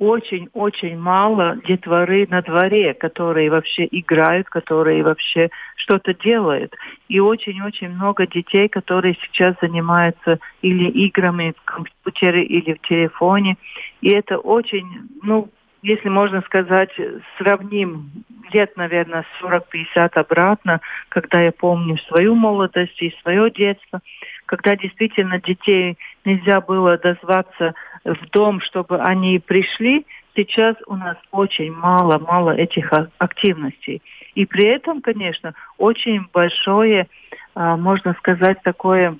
очень-очень 0.00 0.98
мало 0.98 1.58
детворы 1.68 2.26
на 2.30 2.40
дворе, 2.40 2.94
которые 2.94 3.50
вообще 3.50 3.86
играют, 3.90 4.48
которые 4.48 5.04
вообще 5.04 5.50
что-то 5.76 6.14
делают. 6.14 6.74
И 7.08 7.20
очень-очень 7.20 7.90
много 7.90 8.26
детей, 8.26 8.68
которые 8.68 9.14
сейчас 9.22 9.56
занимаются 9.60 10.38
или 10.62 10.88
играми 10.88 11.52
в 11.54 11.64
компьютере, 11.64 12.42
или 12.46 12.72
в 12.72 12.80
телефоне. 12.88 13.58
И 14.00 14.10
это 14.10 14.38
очень, 14.38 14.88
ну, 15.22 15.50
если 15.82 16.08
можно 16.08 16.40
сказать, 16.42 16.90
сравним 17.36 18.10
лет, 18.52 18.74
наверное, 18.78 19.26
40-50 19.42 20.12
обратно, 20.14 20.80
когда 21.10 21.42
я 21.42 21.52
помню 21.52 21.98
свою 22.08 22.34
молодость 22.34 23.00
и 23.02 23.14
свое 23.20 23.50
детство, 23.50 24.00
когда 24.46 24.76
действительно 24.76 25.40
детей 25.40 25.98
нельзя 26.24 26.62
было 26.62 26.96
дозваться 26.96 27.74
в 28.04 28.30
дом, 28.30 28.60
чтобы 28.60 28.98
они 29.00 29.38
пришли, 29.38 30.06
сейчас 30.34 30.76
у 30.86 30.96
нас 30.96 31.16
очень 31.30 31.72
мало-мало 31.72 32.50
этих 32.50 32.90
активностей. 33.18 34.02
И 34.34 34.46
при 34.46 34.66
этом, 34.66 35.02
конечно, 35.02 35.54
очень 35.78 36.26
большое, 36.32 37.08
а, 37.54 37.76
можно 37.76 38.14
сказать, 38.14 38.62
такое 38.62 39.16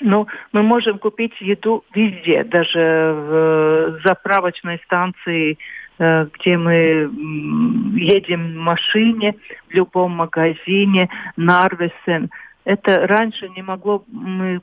ну, 0.00 0.26
мы 0.52 0.62
можем 0.62 0.98
купить 0.98 1.40
еду 1.40 1.84
везде, 1.94 2.42
даже 2.42 3.14
в 3.16 4.00
заправочной 4.04 4.80
станции, 4.84 5.58
э, 5.98 6.26
где 6.32 6.56
мы 6.56 7.08
едем 7.94 8.54
в 8.54 8.56
машине, 8.56 9.36
в 9.68 9.72
любом 9.72 10.12
магазине, 10.12 11.08
Нарвесен. 11.36 12.30
Это 12.64 13.06
раньше 13.06 13.48
не 13.50 13.62
могло 13.62 14.04
мы 14.06 14.60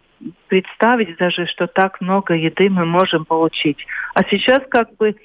представить 0.47 1.17
даже, 1.17 1.45
что 1.45 1.67
так 1.67 2.01
много 2.01 2.33
еды 2.33 2.69
мы 2.69 2.85
можем 2.85 3.25
получить. 3.25 3.85
А 4.13 4.23
сейчас 4.23 4.61
как 4.69 4.95
бы 4.95 5.15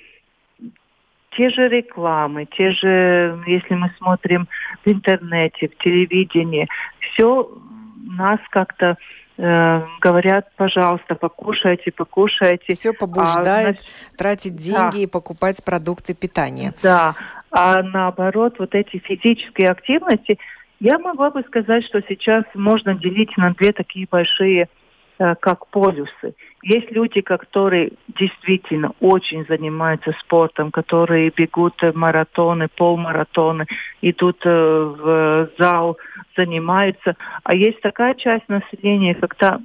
те 1.37 1.51
же 1.51 1.69
рекламы, 1.69 2.47
те 2.47 2.73
же, 2.73 3.43
если 3.47 3.75
мы 3.75 3.91
смотрим 3.99 4.49
в 4.85 4.91
интернете, 4.91 5.69
в 5.69 5.83
телевидении, 5.83 6.69
все 7.01 7.49
нас 7.97 8.41
как-то 8.51 8.97
э, 9.37 9.83
говорят, 10.01 10.49
пожалуйста, 10.57 11.15
покушайте, 11.15 11.93
покушайте. 11.93 12.75
Все 12.75 12.93
побуждает 12.93 13.81
а, 13.81 14.17
тратить 14.17 14.57
деньги 14.57 14.97
да. 14.97 14.99
и 14.99 15.07
покупать 15.07 15.63
продукты 15.65 16.15
питания. 16.15 16.73
Да, 16.83 17.15
а 17.51 17.83
наоборот, 17.83 18.57
вот 18.59 18.75
эти 18.75 18.99
физические 18.99 19.71
активности, 19.71 20.39
я 20.81 20.99
могла 20.99 21.31
бы 21.31 21.43
сказать, 21.43 21.85
что 21.85 22.03
сейчас 22.09 22.45
можно 22.55 22.95
делить 22.95 23.37
на 23.37 23.55
две 23.55 23.73
такие 23.73 24.07
большие 24.11 24.69
Э, 25.19 25.35
как 25.35 25.69
полюсы. 25.69 26.35
Есть 26.63 26.91
люди, 26.91 27.23
которые 27.23 27.93
действительно 28.19 28.93
очень 29.01 29.47
занимаются 29.47 30.13
спортом, 30.21 30.71
которые 30.71 31.31
бегут 31.35 31.81
маратоны, 31.95 32.69
полмаратоны, 32.69 33.65
идут 34.03 34.45
э, 34.45 34.51
в 34.51 35.49
зал, 35.59 35.97
занимаются. 36.37 37.17
А 37.45 37.55
есть 37.55 37.81
такая 37.81 38.13
часть 38.13 38.47
населения, 38.51 39.15
когда, 39.15 39.61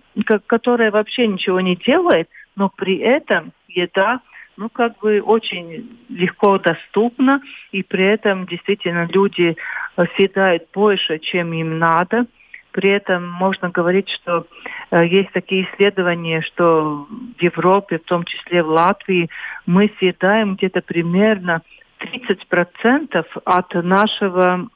которая 0.47 0.89
вообще 0.89 1.27
ничего 1.27 1.59
не 1.59 1.75
делает, 1.75 2.29
но 2.55 2.69
при 2.69 2.99
этом 2.99 3.51
еда 3.67 4.21
ну, 4.57 4.69
как 4.69 4.99
бы 4.99 5.21
очень 5.21 5.97
легко 6.09 6.57
доступна, 6.57 7.41
и 7.71 7.83
при 7.83 8.05
этом 8.05 8.45
действительно 8.45 9.07
люди 9.11 9.55
э, 9.97 10.05
съедают 10.15 10.63
больше, 10.73 11.19
чем 11.19 11.53
им 11.53 11.79
надо– 11.79 12.25
при 12.71 12.89
этом 12.89 13.29
можно 13.29 13.69
говорить, 13.69 14.09
что 14.09 14.47
э, 14.91 15.05
есть 15.05 15.31
такие 15.33 15.65
исследования, 15.65 16.41
что 16.41 17.07
в 17.37 17.41
Европе, 17.41 17.99
в 17.99 18.05
том 18.05 18.23
числе 18.23 18.63
в 18.63 18.69
Латвии, 18.69 19.29
мы 19.65 19.91
съедаем 19.99 20.55
где-то 20.55 20.81
примерно 20.81 21.61
30% 21.99 23.25
от 23.45 23.73
нашего, 23.73 24.67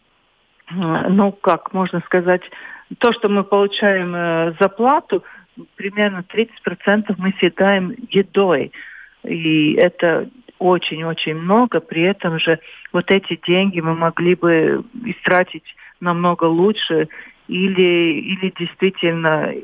э, 0.70 0.74
ну 1.10 1.32
как 1.32 1.74
можно 1.74 2.02
сказать, 2.02 2.42
то, 3.00 3.14
что 3.14 3.30
мы 3.30 3.44
получаем 3.44 4.14
э, 4.14 4.56
зарплату, 4.60 5.24
примерно 5.76 6.24
30% 6.28 7.16
мы 7.18 7.34
съедаем 7.40 7.96
едой. 8.10 8.72
И 9.28 9.74
это 9.74 10.30
очень-очень 10.60 11.36
много. 11.36 11.80
При 11.80 12.04
этом 12.04 12.40
же 12.40 12.60
вот 12.94 13.12
эти 13.12 13.40
деньги 13.46 13.80
мы 13.80 13.96
могли 13.96 14.36
бы 14.36 14.84
истратить 15.06 15.76
намного 16.00 16.46
лучше 16.46 17.10
или, 17.48 18.22
или 18.22 18.54
действительно 18.58 19.54
э, 19.54 19.60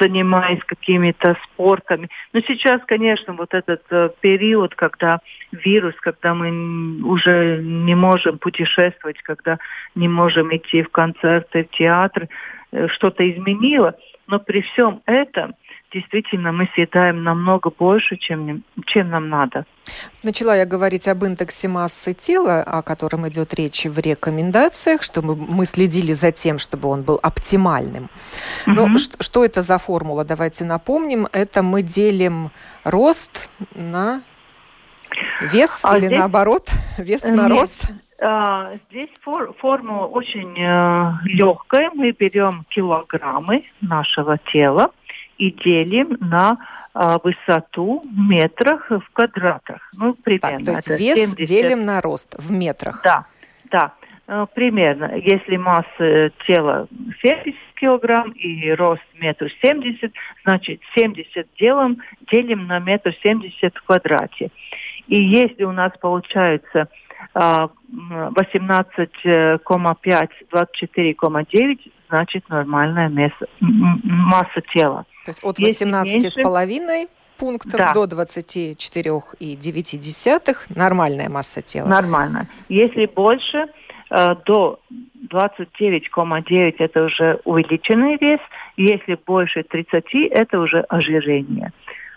занимаясь 0.00 0.62
какими-то 0.64 1.36
спортами. 1.44 2.08
Но 2.32 2.40
сейчас, 2.40 2.80
конечно, 2.86 3.34
вот 3.34 3.54
этот 3.54 3.82
э, 3.90 4.10
период, 4.20 4.74
когда 4.74 5.20
вирус, 5.52 5.94
когда 6.00 6.34
мы 6.34 7.02
уже 7.04 7.62
не 7.62 7.94
можем 7.94 8.38
путешествовать, 8.38 9.22
когда 9.22 9.58
не 9.94 10.08
можем 10.08 10.54
идти 10.54 10.82
в 10.82 10.88
концерты, 10.88 11.64
в 11.64 11.76
театр, 11.76 12.28
э, 12.72 12.88
что-то 12.88 13.28
изменило. 13.30 13.94
Но 14.26 14.38
при 14.40 14.62
всем 14.62 15.02
этом 15.06 15.54
действительно 15.92 16.52
мы 16.52 16.68
съедаем 16.74 17.22
намного 17.22 17.70
больше, 17.70 18.16
чем, 18.16 18.62
чем 18.86 19.10
нам 19.10 19.28
надо. 19.28 19.64
Начала 20.22 20.56
я 20.56 20.66
говорить 20.66 21.08
об 21.08 21.24
индексе 21.24 21.68
массы 21.68 22.14
тела, 22.14 22.62
о 22.62 22.82
котором 22.82 23.28
идет 23.28 23.54
речь 23.54 23.84
в 23.84 23.98
рекомендациях, 23.98 25.02
чтобы 25.02 25.36
мы 25.36 25.64
следили 25.64 26.12
за 26.12 26.32
тем, 26.32 26.58
чтобы 26.58 26.88
он 26.88 27.02
был 27.02 27.18
оптимальным. 27.22 28.08
Но 28.66 28.84
угу. 28.84 28.98
что, 28.98 29.22
что 29.22 29.44
это 29.44 29.62
за 29.62 29.78
формула? 29.78 30.24
Давайте 30.24 30.64
напомним. 30.64 31.26
Это 31.32 31.62
мы 31.62 31.82
делим 31.82 32.50
рост 32.84 33.50
на 33.74 34.22
вес 35.40 35.80
а 35.82 35.98
или 35.98 36.06
здесь... 36.06 36.18
наоборот 36.18 36.70
вес 36.98 37.24
на 37.24 37.48
Нет. 37.48 37.50
рост? 37.50 37.86
А, 38.24 38.70
здесь 38.88 39.10
фор, 39.22 39.52
формула 39.58 40.06
очень 40.06 40.56
э, 40.56 41.12
легкая. 41.24 41.90
Мы 41.92 42.12
берем 42.12 42.64
килограммы 42.70 43.64
нашего 43.80 44.38
тела 44.52 44.92
и 45.42 45.50
делим 45.50 46.16
на 46.20 46.56
а, 46.94 47.18
высоту 47.18 48.04
в 48.04 48.30
метрах 48.30 48.88
в 48.90 49.02
квадратах. 49.12 49.80
Ну, 49.98 50.14
примерно. 50.14 50.58
Так, 50.58 50.66
то 50.66 50.72
есть 50.72 50.88
вес 51.00 51.34
70... 51.34 51.48
делим 51.48 51.84
на 51.84 52.00
рост 52.00 52.36
в 52.38 52.52
метрах. 52.52 53.00
Да, 53.02 53.26
да. 53.70 53.94
Э, 54.28 54.46
примерно. 54.54 55.16
Если 55.16 55.56
масса 55.56 56.30
тела 56.46 56.86
70 57.22 57.56
килограмм 57.74 58.30
и 58.30 58.70
рост 58.70 59.02
метр 59.18 59.50
семьдесят, 59.60 60.12
значит 60.44 60.80
70 60.94 61.48
делим, 61.58 61.98
делим 62.30 62.68
на 62.68 62.78
метр 62.78 63.12
семьдесят 63.24 63.76
в 63.76 63.82
квадрате. 63.82 64.52
И 65.08 65.20
если 65.20 65.64
у 65.64 65.72
нас 65.72 65.90
получается 66.00 66.86
18,5, 67.34 70.28
24,9, 70.52 71.78
значит 72.12 72.48
нормальная 72.48 73.08
масса, 73.08 73.46
масса 73.60 74.60
тела. 74.74 75.04
То 75.24 75.30
есть 75.30 75.40
от 75.42 75.58
18,5 75.58 77.08
пунктов 77.38 77.80
да. 77.80 77.92
до 77.92 78.04
24,9 78.04 80.56
нормальная 80.76 81.28
масса 81.28 81.62
тела. 81.62 81.88
Нормально. 81.88 82.46
Если 82.68 83.06
больше, 83.06 83.66
э, 84.10 84.36
до 84.44 84.78
29,9 85.30 86.74
это 86.78 87.04
уже 87.04 87.40
увеличенный 87.44 88.18
вес, 88.20 88.40
если 88.76 89.18
больше 89.26 89.62
30 89.62 90.04
это 90.30 90.60
уже 90.60 90.80
ожирение. 90.80 91.72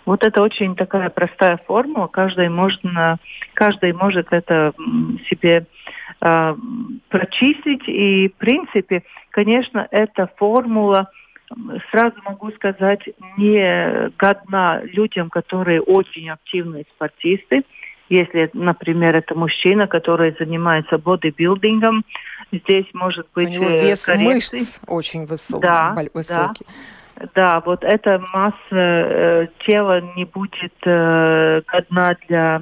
Вот 0.06 0.24
это 0.24 0.41
очень 0.41 0.76
такая 0.76 1.10
простая 1.10 1.60
формула. 1.65 2.08
Каждый 2.08 2.50
может, 2.50 2.82
каждый 3.54 3.94
может 3.94 4.28
это 4.32 4.74
себе 5.30 5.65
э, 6.22 6.56
прочистить. 7.10 7.88
И, 7.88 8.30
в 8.30 8.36
принципе, 8.36 9.04
конечно, 9.32 9.88
эта 9.89 10.30
формула, 10.38 11.10
сразу 11.91 12.15
могу 12.24 12.52
сказать, 12.52 13.02
не 13.38 14.12
годна 14.18 14.82
людям, 14.84 15.30
которые 15.30 15.82
очень 15.82 16.30
активные 16.30 16.86
спортисты. 16.96 17.63
Если, 18.08 18.52
например, 18.54 19.15
это 19.15 19.34
мужчина, 19.34 19.88
который 19.88 20.36
занимается 20.38 21.00
бодибилдингом, 21.00 22.06
здесь 22.52 22.86
может 22.94 23.28
быть... 23.34 23.48
У 23.48 23.52
него 23.52 23.70
вес 23.70 24.06
коррекции. 24.06 24.26
мышц 24.26 24.80
очень 24.86 25.26
высок, 25.26 25.62
да, 25.62 25.96
высокий. 26.13 26.65
Да. 26.68 26.74
Да, 27.34 27.62
вот 27.65 27.84
эта 27.84 28.21
масса 28.34 28.58
э, 28.71 29.47
тела 29.65 30.01
не 30.15 30.25
будет 30.25 30.73
э, 30.86 31.62
годна 31.65 32.17
для 32.28 32.62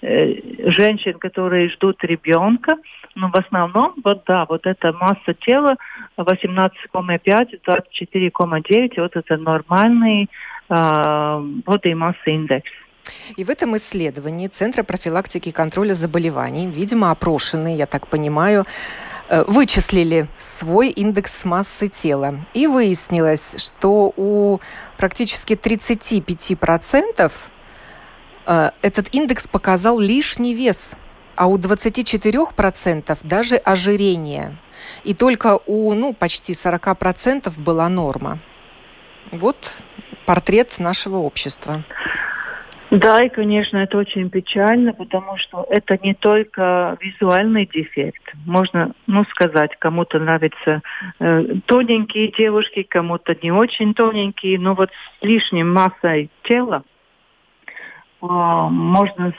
э, 0.00 0.70
женщин, 0.70 1.18
которые 1.18 1.68
ждут 1.68 2.02
ребенка. 2.02 2.76
Но 3.14 3.28
в 3.28 3.34
основном, 3.34 3.94
вот 4.02 4.22
да, 4.26 4.46
вот 4.48 4.66
эта 4.66 4.92
масса 4.92 5.34
тела 5.34 5.76
18,5, 6.16 7.60
24,9, 7.66 9.00
вот 9.00 9.16
это 9.16 9.36
нормальный 9.36 10.30
э, 10.68 10.74
body 10.74 11.92
mass 11.92 12.16
индекс. 12.24 12.70
И 13.36 13.44
в 13.44 13.50
этом 13.50 13.76
исследовании 13.76 14.48
Центра 14.48 14.82
профилактики 14.82 15.50
и 15.50 15.52
контроля 15.52 15.94
заболеваний, 15.94 16.66
видимо, 16.66 17.10
опрошенные, 17.10 17.76
я 17.76 17.86
так 17.86 18.06
понимаю, 18.08 18.66
Э, 19.32 19.44
вычислили 19.46 20.26
свой 20.38 20.88
индекс 20.88 21.44
массы 21.44 21.86
тела. 21.86 22.44
И 22.52 22.66
выяснилось, 22.66 23.54
что 23.58 24.12
у 24.16 24.58
практически 24.98 25.52
35% 25.52 27.32
э, 28.46 28.70
этот 28.82 29.14
индекс 29.14 29.46
показал 29.46 30.00
лишний 30.00 30.52
вес, 30.52 30.96
а 31.36 31.46
у 31.46 31.58
24% 31.58 33.18
даже 33.22 33.54
ожирение. 33.54 34.58
И 35.04 35.14
только 35.14 35.60
у 35.64 35.94
ну, 35.94 36.12
почти 36.12 36.52
40% 36.52 37.52
была 37.56 37.88
норма. 37.88 38.40
Вот 39.30 39.84
портрет 40.26 40.80
нашего 40.80 41.18
общества. 41.18 41.84
Да, 42.90 43.22
и, 43.22 43.28
конечно, 43.28 43.78
это 43.78 43.98
очень 43.98 44.30
печально, 44.30 44.92
потому 44.92 45.36
что 45.36 45.64
это 45.70 45.96
не 46.02 46.12
только 46.12 46.98
визуальный 47.00 47.68
дефект. 47.72 48.22
Можно, 48.44 48.92
ну, 49.06 49.24
сказать, 49.26 49.76
кому-то 49.78 50.18
нравятся 50.18 50.82
э, 51.20 51.44
тоненькие 51.66 52.32
девушки, 52.32 52.82
кому-то 52.82 53.36
не 53.40 53.52
очень 53.52 53.94
тоненькие, 53.94 54.58
но 54.58 54.74
вот 54.74 54.90
с 54.90 55.24
лишней 55.24 55.62
массой 55.62 56.30
тела 56.42 56.82
можно, 58.28 59.32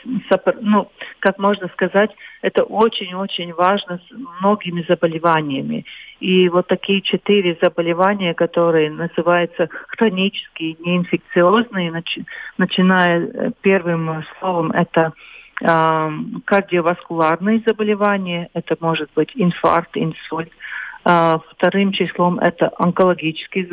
ну, 0.62 0.92
как 1.20 1.38
можно 1.38 1.68
сказать, 1.70 2.12
это 2.42 2.64
очень-очень 2.64 3.54
важно 3.54 4.00
с 4.00 4.12
многими 4.42 4.84
заболеваниями. 4.88 5.86
И 6.20 6.50
вот 6.50 6.68
такие 6.68 7.02
четыре 7.02 7.58
заболевания, 7.62 8.34
которые 8.34 8.90
называются 8.90 9.70
хронические, 9.88 10.76
неинфекциозные, 10.80 11.92
начи, 11.92 12.26
начиная 12.58 13.22
э, 13.22 13.52
первым 13.62 14.24
словом, 14.40 14.72
это 14.72 15.14
э, 15.62 16.10
кардиоваскулярные 16.46 17.64
заболевания, 17.66 18.50
это 18.54 18.76
может 18.80 19.10
быть 19.16 19.32
инфаркт, 19.36 19.92
инсульт, 19.96 20.50
а, 20.50 20.61
вторым 21.04 21.92
числом 21.92 22.40
это 22.40 22.72
онкологические 22.78 23.68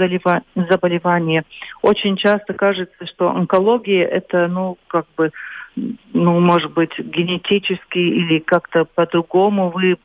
заболевания. 0.54 1.44
Очень 1.82 2.16
часто 2.16 2.54
кажется, 2.54 3.06
что 3.06 3.30
онкология 3.30 4.06
это, 4.06 4.48
ну, 4.48 4.78
как 4.86 5.06
бы, 5.16 5.30
ну, 6.12 6.40
может 6.40 6.72
быть, 6.72 6.98
генетически 6.98 7.98
или 7.98 8.38
как-то 8.38 8.84
по-другому 8.84 9.70
вы, 9.70 9.98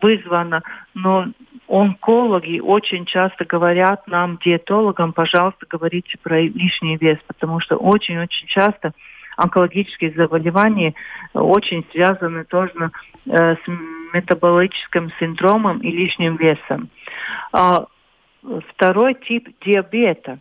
вызвано. 0.00 0.62
Но 0.94 1.26
онкологи 1.68 2.60
очень 2.60 3.04
часто 3.04 3.44
говорят 3.44 4.06
нам, 4.06 4.38
диетологам, 4.44 5.12
пожалуйста, 5.12 5.66
говорите 5.68 6.16
про 6.22 6.40
лишний 6.40 6.96
вес, 6.96 7.18
потому 7.26 7.60
что 7.60 7.76
очень-очень 7.76 8.46
часто 8.46 8.92
онкологические 9.36 10.12
заболевания 10.12 10.94
очень 11.32 11.84
связаны 11.92 12.44
тоже 12.44 12.90
с 13.28 13.58
метаболическим 14.12 15.10
синдромом 15.18 15.78
и 15.78 15.90
лишним 15.90 16.36
весом. 16.36 16.88
А, 17.52 17.86
второй 18.70 19.14
тип 19.14 19.48
диабета. 19.64 20.38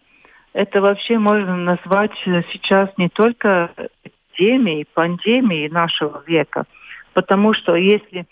Это 0.54 0.82
вообще 0.82 1.20
можно 1.20 1.56
назвать 1.56 2.12
сейчас 2.52 2.90
не 2.98 3.10
только 3.10 3.72
эпидемией, 4.04 4.88
пандемией 4.94 5.70
нашего 5.70 6.24
века, 6.26 6.66
потому 7.14 7.54
что 7.54 7.76
если, 7.76 8.26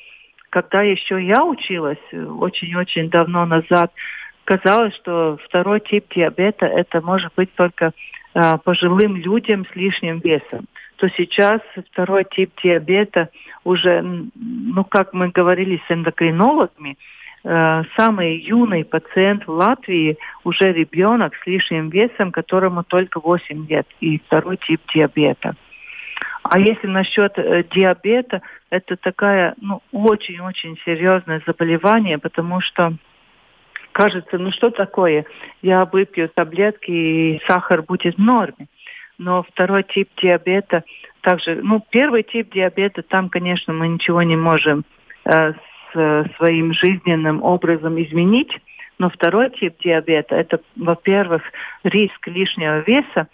когда 0.50 0.82
еще 0.82 1.22
я 1.24 1.44
училась, 1.44 2.00
очень-очень 2.12 3.10
давно 3.10 3.46
назад, 3.46 3.92
казалось, 4.46 4.96
что 4.96 5.38
второй 5.46 5.82
тип 5.82 6.06
диабета 6.16 6.66
это 6.66 7.02
может 7.02 7.34
быть 7.36 7.54
только 7.54 7.92
э, 8.34 8.58
пожилым 8.64 9.18
людям 9.18 9.66
с 9.72 9.76
лишним 9.76 10.20
весом 10.20 10.66
то 11.06 11.12
сейчас 11.18 11.62
второй 11.92 12.26
тип 12.26 12.52
диабета 12.64 13.30
уже, 13.64 14.02
ну, 14.02 14.84
как 14.86 15.14
мы 15.14 15.30
говорили 15.30 15.80
с 15.88 15.92
эндокринологами, 15.92 16.98
э, 17.44 17.84
самый 17.96 18.40
юный 18.40 18.84
пациент 18.84 19.46
в 19.46 19.52
Латвии 19.52 20.18
уже 20.44 20.74
ребенок 20.74 21.36
с 21.36 21.46
лишним 21.46 21.90
весом, 21.90 22.32
которому 22.32 22.84
только 22.84 23.20
8 23.20 23.68
лет, 23.68 23.86
и 24.00 24.18
второй 24.18 24.58
тип 24.58 24.82
диабета. 24.94 25.56
А 26.42 26.58
если 26.58 26.88
насчет 26.88 27.38
э, 27.38 27.64
диабета, 27.70 28.42
это 28.72 28.96
такая, 28.96 29.54
ну, 29.62 29.84
очень-очень 29.92 30.76
серьезное 30.86 31.44
заболевание, 31.46 32.18
потому 32.18 32.62
что 32.62 32.94
кажется, 33.92 34.40
ну 34.40 34.52
что 34.52 34.72
такое, 34.72 35.26
я 35.62 35.86
выпью 35.86 36.30
таблетки 36.30 36.90
и 36.90 37.42
сахар 37.48 37.84
будет 37.84 38.16
в 38.16 38.20
норме 38.20 38.68
но 39.18 39.44
второй 39.44 39.84
тип 39.84 40.10
диабета 40.22 40.84
также, 41.22 41.60
ну, 41.62 41.84
первый 41.90 42.24
тип 42.24 42.54
диабета, 42.54 43.02
там, 43.02 43.30
конечно, 43.30 43.74
мы 43.74 43.88
ничего 43.88 44.22
не 44.22 44.36
можем 44.36 44.86
э, 45.26 45.54
с 45.94 46.30
своим 46.38 46.74
жизненным 46.74 47.42
образом 47.42 48.02
изменить, 48.02 48.52
но 49.00 49.10
второй 49.10 49.50
тип 49.50 49.76
диабета, 49.80 50.36
это, 50.36 50.60
во-первых, 50.76 51.42
риск 51.84 52.28
лишнего 52.28 52.80
веса, 52.80 53.28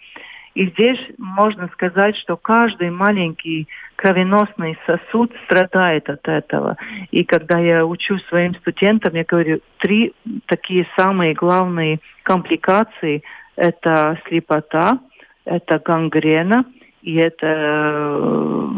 и 0.54 0.66
здесь 0.66 0.98
можно 1.18 1.68
сказать, 1.68 2.16
что 2.16 2.36
каждый 2.36 2.90
маленький 2.90 3.68
кровеносный 3.96 4.78
сосуд 4.86 5.32
страдает 5.44 6.10
от 6.10 6.28
этого. 6.28 6.76
И 7.10 7.24
когда 7.24 7.58
я 7.58 7.86
учу 7.86 8.18
своим 8.28 8.54
студентам, 8.56 9.14
я 9.14 9.24
говорю, 9.24 9.60
три 9.78 10.12
такие 10.46 10.86
самые 10.96 11.32
главные 11.32 12.00
компликации– 12.22 13.22
это 13.56 14.20
слепота– 14.26 14.98
это 15.44 15.78
гангрена, 15.78 16.64
и 17.02 17.16
это, 17.16 17.46
э, 17.46 18.68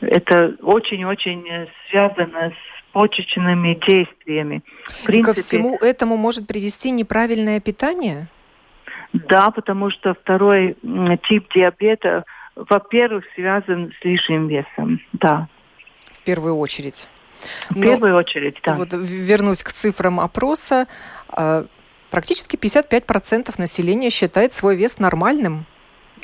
это 0.00 0.56
очень-очень 0.62 1.68
связано 1.90 2.50
с 2.50 2.92
почечными 2.92 3.74
действиями. 3.86 4.62
В 4.84 5.04
принципе, 5.04 5.18
и 5.18 5.22
ко 5.22 5.34
всему 5.34 5.76
этому 5.76 6.16
может 6.16 6.46
привести 6.46 6.90
неправильное 6.90 7.60
питание? 7.60 8.28
Да, 9.12 9.50
потому 9.50 9.90
что 9.90 10.14
второй 10.14 10.76
тип 11.28 11.52
диабета, 11.54 12.24
во-первых, 12.56 13.24
связан 13.34 13.92
с 14.00 14.04
лишним 14.04 14.48
весом, 14.48 15.00
да. 15.12 15.48
В 16.12 16.22
первую 16.24 16.56
очередь. 16.56 17.08
В 17.70 17.76
Но, 17.76 17.82
первую 17.82 18.16
очередь, 18.16 18.58
да. 18.64 18.74
Вот 18.74 18.88
вернусь 18.92 19.62
к 19.62 19.72
цифрам 19.72 20.20
опроса. 20.20 20.86
Практически 22.10 22.56
55% 22.56 23.54
населения 23.58 24.10
считает 24.10 24.52
свой 24.52 24.76
вес 24.76 24.98
нормальным. 24.98 25.66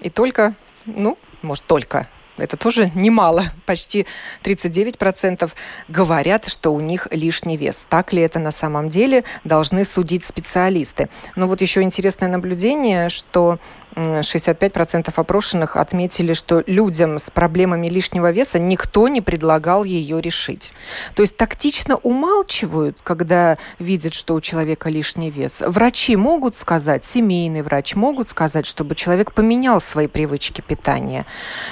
И 0.00 0.10
только, 0.10 0.54
ну, 0.86 1.18
может, 1.42 1.64
только, 1.64 2.08
это 2.36 2.56
тоже 2.56 2.90
немало. 2.94 3.44
Почти 3.66 4.06
39% 4.42 5.50
говорят, 5.88 6.48
что 6.48 6.70
у 6.70 6.80
них 6.80 7.06
лишний 7.10 7.56
вес. 7.56 7.86
Так 7.88 8.12
ли 8.12 8.22
это 8.22 8.38
на 8.38 8.50
самом 8.50 8.88
деле, 8.88 9.24
должны 9.44 9.84
судить 9.84 10.24
специалисты. 10.24 11.08
Но 11.36 11.46
вот 11.46 11.60
еще 11.60 11.82
интересное 11.82 12.28
наблюдение, 12.28 13.08
что 13.08 13.58
65% 13.96 15.12
опрошенных 15.14 15.76
отметили, 15.76 16.33
что 16.33 16.62
людям 16.66 17.18
с 17.18 17.30
проблемами 17.30 17.88
лишнего 17.88 18.30
веса 18.30 18.59
никто 18.59 19.09
не 19.09 19.20
предлагал 19.20 19.85
ее 19.85 20.20
решить. 20.20 20.72
То 21.14 21.22
есть 21.22 21.37
тактично 21.37 21.96
умалчивают, 21.96 22.98
когда 23.02 23.59
видят, 23.78 24.14
что 24.14 24.35
у 24.35 24.40
человека 24.40 24.90
лишний 24.90 25.30
вес. 25.30 25.62
Врачи 25.66 26.16
могут 26.16 26.57
сказать, 26.57 27.04
семейный 27.04 27.62
врач 27.62 27.94
могут 27.94 28.28
сказать, 28.28 28.66
чтобы 28.66 28.94
человек 28.94 29.33
поменял 29.33 29.80
свои 29.80 30.07
привычки 30.07 30.61
питания, 30.61 31.26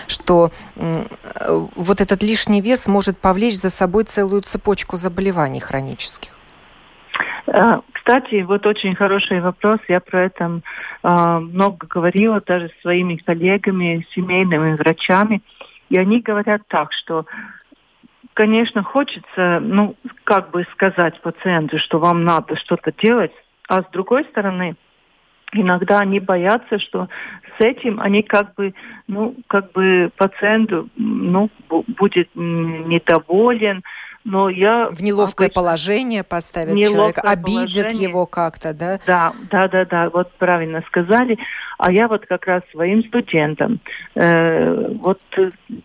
что 0.07 0.53
вот 0.77 2.01
этот 2.01 2.23
лишний 2.23 2.61
вес 2.61 2.87
может 2.87 3.19
повлечь 3.19 3.59
за 3.59 3.71
собой 3.71 4.05
целую 4.05 4.43
цепочку 4.43 4.97
заболеваний 4.97 5.61
хронических. 5.61 6.31
Кстати, 8.05 8.43
вот 8.43 8.67
очень 8.67 8.97
хороший 8.97 9.41
вопрос. 9.41 9.79
Я 9.87 10.01
про 10.01 10.25
это 10.25 10.61
э, 11.05 11.09
много 11.39 11.87
говорила 11.87 12.43
даже 12.45 12.69
с 12.69 12.83
своими 12.83 13.15
коллегами, 13.15 14.05
семейными 14.13 14.75
врачами. 14.75 15.41
И 15.89 15.97
они 15.97 16.21
говорят 16.21 16.63
так, 16.67 16.93
что, 16.93 17.27
конечно, 18.35 18.83
хочется, 18.83 19.61
ну, 19.61 19.95
как 20.25 20.51
бы 20.51 20.67
сказать 20.73 21.21
пациенту, 21.21 21.79
что 21.79 22.01
вам 22.01 22.25
надо 22.25 22.57
что-то 22.57 22.93
делать, 22.93 23.33
а 23.69 23.83
с 23.83 23.87
другой 23.93 24.25
стороны, 24.25 24.75
иногда 25.53 26.01
они 26.01 26.19
боятся, 26.19 26.81
что 26.81 27.09
с 27.57 27.65
этим 27.65 28.01
они 28.01 28.25
как 28.25 28.55
бы, 28.57 28.75
ну, 29.07 29.37
как 29.47 29.71
бы 29.73 30.11
пациенту, 30.17 30.89
ну, 30.97 31.51
будет 31.69 32.31
недоволен, 32.35 33.85
но 34.25 34.49
я... 34.49 34.89
В 34.91 35.03
неловкое 35.03 35.49
обычно... 35.49 35.63
положение 35.63 36.23
поставят 36.23 36.77
человека, 36.77 37.21
обидят 37.23 37.85
положение. 37.85 38.09
его 38.09 38.27
как-то, 38.27 38.73
да? 38.73 38.99
Да, 39.07 39.33
да, 39.51 39.69
да, 39.69 39.85
да, 39.85 40.11
вот 40.11 40.33
правильно 40.33 40.83
сказали. 40.87 41.39
А 41.79 41.91
я 41.91 42.07
вот 42.07 42.27
как 42.27 42.47
раз 42.47 42.63
своим 42.71 43.03
студентам, 43.05 43.81
э, 44.15 44.93
вот 45.01 45.21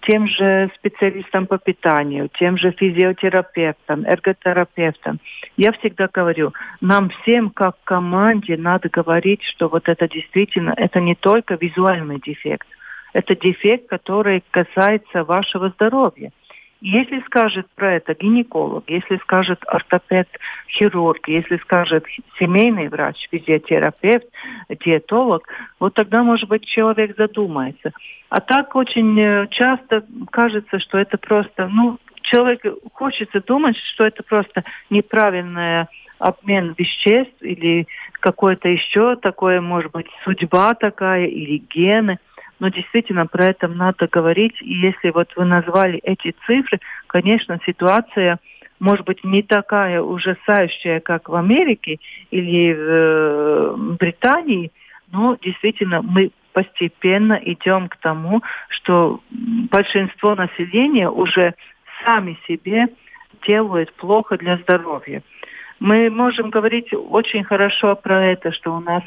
тем 0.01 0.27
же 0.27 0.69
специалистам 0.75 1.47
по 1.47 1.57
питанию, 1.57 2.29
тем 2.37 2.57
же 2.57 2.71
физиотерапевтам, 2.71 4.05
эрготерапевтам, 4.05 5.19
я 5.55 5.71
всегда 5.71 6.07
говорю, 6.11 6.53
нам 6.81 7.09
всем 7.09 7.49
как 7.49 7.77
команде 7.83 8.57
надо 8.57 8.89
говорить, 8.89 9.41
что 9.43 9.69
вот 9.69 9.89
это 9.89 10.07
действительно, 10.07 10.73
это 10.77 10.99
не 10.99 11.15
только 11.15 11.55
визуальный 11.55 12.19
дефект, 12.19 12.67
это 13.13 13.35
дефект, 13.35 13.89
который 13.89 14.43
касается 14.51 15.23
вашего 15.23 15.69
здоровья. 15.69 16.31
Если 16.79 17.21
скажет 17.21 17.67
про 17.75 17.95
это 17.95 18.13
гинеколог, 18.13 18.83
если 18.87 19.17
скажет 19.17 19.59
ортопед, 19.65 20.27
хирург, 20.69 21.27
если 21.27 21.57
скажет 21.57 22.05
семейный 22.37 22.87
врач, 22.87 23.27
физиотерапевт, 23.31 24.27
диетолог, 24.69 25.47
вот 25.79 25.95
тогда, 25.95 26.21
может 26.21 26.47
быть, 26.47 26.65
человек 26.65 27.17
задумается. 27.17 27.93
А 28.29 28.41
так 28.41 28.75
очень 28.75 29.19
э, 29.19 29.47
часто 29.49 30.05
кажется, 30.29 30.79
что 30.79 30.99
это 30.99 31.17
просто, 31.17 31.67
ну, 31.67 31.97
человек 32.21 32.61
хочется 32.93 33.41
думать, 33.41 33.77
что 33.93 34.05
это 34.05 34.21
просто 34.21 34.63
неправильный 34.91 35.87
обмен 36.19 36.75
веществ 36.77 37.41
или 37.41 37.87
какое-то 38.19 38.69
еще 38.69 39.15
такое, 39.15 39.61
может 39.61 39.91
быть, 39.91 40.07
судьба 40.23 40.73
такая 40.73 41.25
или 41.25 41.57
гены 41.57 42.19
но 42.59 42.69
действительно 42.69 43.25
про 43.27 43.45
это 43.45 43.67
надо 43.67 44.07
говорить. 44.07 44.55
И 44.61 44.73
если 44.73 45.09
вот 45.11 45.29
вы 45.35 45.45
назвали 45.45 45.99
эти 45.99 46.33
цифры, 46.45 46.79
конечно, 47.07 47.59
ситуация 47.65 48.39
может 48.79 49.05
быть 49.05 49.23
не 49.23 49.41
такая 49.41 50.01
ужасающая, 50.01 50.99
как 50.99 51.29
в 51.29 51.35
Америке 51.35 51.97
или 52.29 52.73
в 52.73 52.79
э, 52.79 53.75
Британии, 53.99 54.71
но 55.11 55.37
действительно 55.41 56.01
мы 56.01 56.31
постепенно 56.53 57.33
идем 57.33 57.87
к 57.87 57.97
тому, 57.97 58.41
что 58.69 59.21
большинство 59.29 60.35
населения 60.35 61.09
уже 61.09 61.53
сами 62.03 62.37
себе 62.47 62.87
делают 63.47 63.93
плохо 63.93 64.37
для 64.37 64.57
здоровья. 64.57 65.21
Мы 65.79 66.09
можем 66.09 66.49
говорить 66.49 66.91
очень 66.91 67.43
хорошо 67.43 67.95
про 67.95 68.25
это, 68.25 68.51
что 68.51 68.75
у 68.75 68.79
нас 68.79 69.03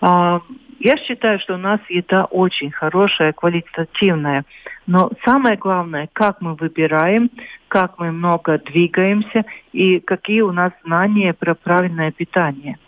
э, 0.00 0.40
я 0.86 0.96
считаю, 0.98 1.40
что 1.40 1.54
у 1.54 1.58
нас 1.58 1.80
еда 1.88 2.26
очень 2.26 2.70
хорошая, 2.70 3.32
квалитативная. 3.32 4.44
Но 4.86 5.10
самое 5.24 5.56
главное, 5.56 6.08
как 6.12 6.40
мы 6.40 6.54
выбираем, 6.54 7.28
как 7.66 7.98
мы 7.98 8.12
много 8.12 8.58
двигаемся 8.58 9.44
и 9.72 9.98
какие 9.98 10.42
у 10.42 10.52
нас 10.52 10.72
знания 10.84 11.34
про 11.34 11.56
правильное 11.56 12.12
питание. 12.12 12.78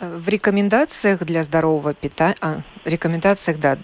В 0.00 0.28
рекомендациях 0.28 1.20
для 1.20 1.44
здорового 1.44 1.94
питания, 1.94 2.34
а, 2.40 2.56
рекомендациях, 2.84 3.60
да, 3.60 3.78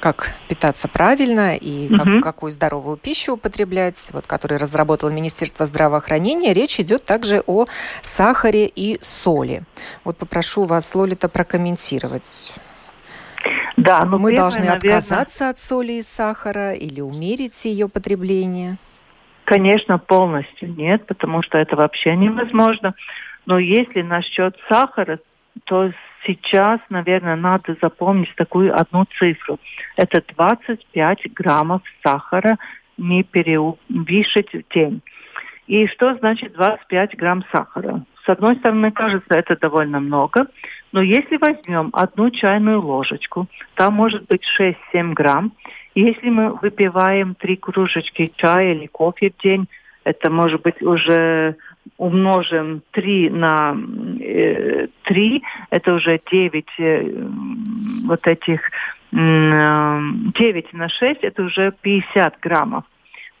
как 0.00 0.34
питаться 0.48 0.88
правильно 0.88 1.56
и 1.56 1.88
как, 1.88 2.06
угу. 2.06 2.20
какую 2.20 2.52
здоровую 2.52 2.96
пищу 2.96 3.34
употреблять, 3.34 4.10
вот, 4.12 4.26
который 4.26 4.58
разработало 4.58 5.10
Министерство 5.10 5.66
здравоохранения, 5.66 6.52
речь 6.52 6.78
идет 6.80 7.04
также 7.04 7.42
о 7.46 7.66
сахаре 8.02 8.66
и 8.66 8.98
соли. 9.00 9.62
Вот 10.04 10.16
попрошу 10.16 10.64
вас, 10.64 10.94
Лолита, 10.94 11.28
прокомментировать. 11.28 12.52
Да, 13.76 14.04
ну, 14.04 14.18
Мы 14.18 14.30
первое, 14.30 14.36
должны 14.36 14.64
наверное... 14.64 14.96
отказаться 14.96 15.50
от 15.50 15.58
соли 15.58 15.92
и 15.92 16.02
сахара 16.02 16.72
или 16.72 17.00
умерить 17.00 17.64
ее 17.64 17.88
потребление? 17.88 18.76
Конечно, 19.44 19.98
полностью 19.98 20.74
нет, 20.74 21.06
потому 21.06 21.42
что 21.42 21.58
это 21.58 21.76
вообще 21.76 22.16
невозможно. 22.16 22.94
Но 23.44 23.58
если 23.58 24.02
насчет 24.02 24.56
сахара, 24.68 25.20
то 25.64 25.92
сейчас, 26.26 26.80
наверное, 26.90 27.36
надо 27.36 27.76
запомнить 27.80 28.34
такую 28.36 28.74
одну 28.74 29.04
цифру. 29.18 29.58
Это 29.96 30.22
25 30.36 31.32
граммов 31.32 31.82
сахара 32.02 32.58
не 32.96 33.22
перевышить 33.22 34.52
в 34.52 34.74
день. 34.74 35.02
И 35.66 35.86
что 35.88 36.14
значит 36.16 36.52
25 36.52 37.16
грамм 37.16 37.44
сахара? 37.52 38.04
С 38.24 38.28
одной 38.28 38.56
стороны, 38.56 38.90
кажется, 38.90 39.34
это 39.34 39.56
довольно 39.56 40.00
много, 40.00 40.46
но 40.92 41.00
если 41.00 41.36
возьмем 41.36 41.90
одну 41.92 42.30
чайную 42.30 42.80
ложечку, 42.80 43.46
там 43.74 43.94
может 43.94 44.26
быть 44.26 44.42
6-7 44.58 45.12
грамм. 45.12 45.52
Если 45.94 46.28
мы 46.28 46.54
выпиваем 46.54 47.34
три 47.34 47.56
кружечки 47.56 48.30
чая 48.36 48.74
или 48.74 48.86
кофе 48.86 49.30
в 49.30 49.42
день, 49.42 49.68
это 50.04 50.30
может 50.30 50.62
быть 50.62 50.82
уже 50.82 51.56
умножим 51.96 52.82
3 52.92 53.30
на 53.30 53.76
э, 54.20 54.88
3, 55.04 55.42
это 55.70 55.94
уже 55.94 56.20
9 56.30 56.66
э, 56.78 57.28
вот 58.06 58.26
этих 58.26 58.60
э, 59.12 59.12
9 59.12 60.72
на 60.72 60.88
6, 60.88 61.20
это 61.22 61.42
уже 61.42 61.72
50 61.80 62.40
граммов. 62.40 62.84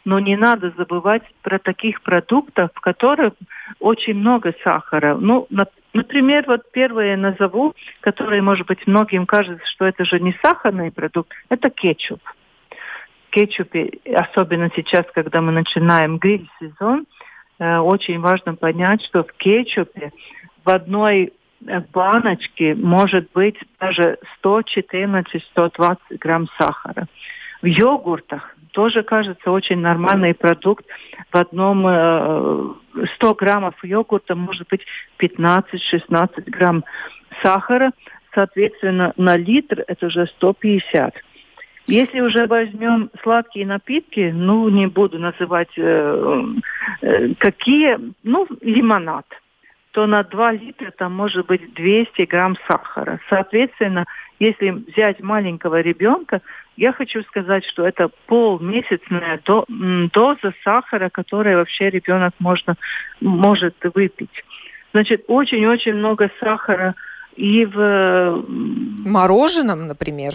Но 0.04 0.20
не 0.20 0.36
надо 0.36 0.72
забывать 0.76 1.24
про 1.42 1.58
таких 1.58 2.00
продуктов, 2.02 2.70
в 2.74 2.80
которых 2.80 3.32
очень 3.80 4.14
много 4.14 4.54
сахара. 4.62 5.16
Ну, 5.16 5.48
на, 5.50 5.66
например, 5.92 6.44
вот 6.46 6.70
первое 6.70 7.16
назову, 7.16 7.74
которое, 8.00 8.40
может 8.40 8.68
быть, 8.68 8.86
многим 8.86 9.26
кажется, 9.26 9.66
что 9.66 9.84
это 9.84 10.04
же 10.04 10.20
не 10.20 10.32
сахарный 10.42 10.92
продукт, 10.92 11.32
это 11.48 11.70
кетчуп. 11.70 12.20
Кетчупе, 13.30 13.98
особенно 14.14 14.70
сейчас, 14.76 15.04
когда 15.12 15.40
мы 15.40 15.50
начинаем 15.50 16.18
гриль-сезон, 16.18 17.06
очень 17.58 18.20
важно 18.20 18.54
понять, 18.54 19.02
что 19.04 19.24
в 19.24 19.32
кетчупе 19.32 20.12
в 20.64 20.68
одной 20.68 21.32
э, 21.66 21.80
баночке 21.92 22.74
может 22.74 23.30
быть 23.32 23.56
даже 23.80 24.18
114-120 24.44 25.96
грамм 26.18 26.48
сахара. 26.58 27.06
В 27.62 27.66
йогуртах 27.66 28.54
тоже 28.72 29.02
кажется 29.02 29.50
очень 29.50 29.78
нормальный 29.78 30.34
продукт. 30.34 30.84
В 31.32 31.36
одном 31.36 31.86
э, 31.86 33.06
100 33.14 33.34
граммов 33.34 33.74
йогурта 33.82 34.34
может 34.34 34.68
быть 34.68 34.84
15-16 35.18 36.50
грамм 36.50 36.84
сахара. 37.42 37.92
Соответственно, 38.34 39.14
на 39.16 39.36
литр 39.36 39.82
это 39.86 40.06
уже 40.06 40.26
150. 40.26 41.14
Если 41.86 42.20
уже 42.20 42.46
возьмем 42.46 43.10
сладкие 43.22 43.66
напитки, 43.66 44.32
ну, 44.34 44.68
не 44.68 44.86
буду 44.86 45.18
называть 45.18 45.70
э, 45.76 46.44
э, 47.02 47.34
какие, 47.38 47.98
ну, 48.24 48.46
лимонад, 48.60 49.26
то 49.92 50.06
на 50.06 50.24
2 50.24 50.52
литра 50.52 50.90
там 50.90 51.14
может 51.14 51.46
быть 51.46 51.72
200 51.74 52.22
грамм 52.22 52.56
сахара. 52.68 53.20
Соответственно, 53.30 54.04
если 54.38 54.70
взять 54.70 55.20
маленького 55.20 55.80
ребенка, 55.80 56.42
я 56.76 56.92
хочу 56.92 57.22
сказать, 57.22 57.64
что 57.64 57.86
это 57.86 58.10
полмесячная 58.26 59.40
доза 59.44 60.52
сахара, 60.64 61.08
которую 61.08 61.58
вообще 61.58 61.88
ребенок 61.88 62.34
можно, 62.40 62.74
может 63.20 63.76
выпить. 63.94 64.44
Значит, 64.92 65.24
очень-очень 65.28 65.94
много 65.94 66.30
сахара 66.40 66.94
и 67.36 67.64
в... 67.64 68.44
Мороженом, 68.48 69.86
например? 69.86 70.34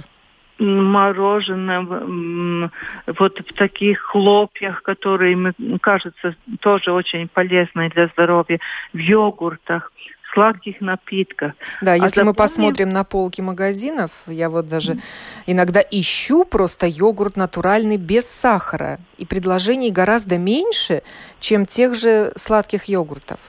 Мороженое, 0.60 2.72
вот 3.08 3.40
в 3.40 3.54
таких 3.54 4.02
хлопьях, 4.02 4.84
которые, 4.84 5.36
мне 5.36 5.80
кажется, 5.80 6.36
тоже 6.60 6.92
очень 6.92 7.28
полезны 7.28 7.90
для 7.90 8.08
здоровья, 8.08 8.60
в 8.94 8.98
йогуртах 8.98 9.92
сладких 10.34 10.82
напитках. 10.82 11.54
Да, 11.82 11.94
а 11.94 11.96
если 11.96 12.08
запомни... 12.08 12.30
мы 12.30 12.34
посмотрим 12.34 12.90
на 12.90 13.04
полки 13.04 13.42
магазинов, 13.42 14.12
я 14.28 14.50
вот 14.50 14.68
даже 14.68 14.98
иногда 15.46 15.84
ищу 15.92 16.46
просто 16.46 16.88
йогурт 16.88 17.36
натуральный 17.36 17.98
без 17.98 18.26
сахара, 18.26 19.00
и 19.18 19.26
предложений 19.26 19.92
гораздо 19.92 20.38
меньше, 20.38 21.04
чем 21.40 21.66
тех 21.66 21.96
же 21.96 22.32
сладких 22.38 22.86
йогуртов. 22.86 23.40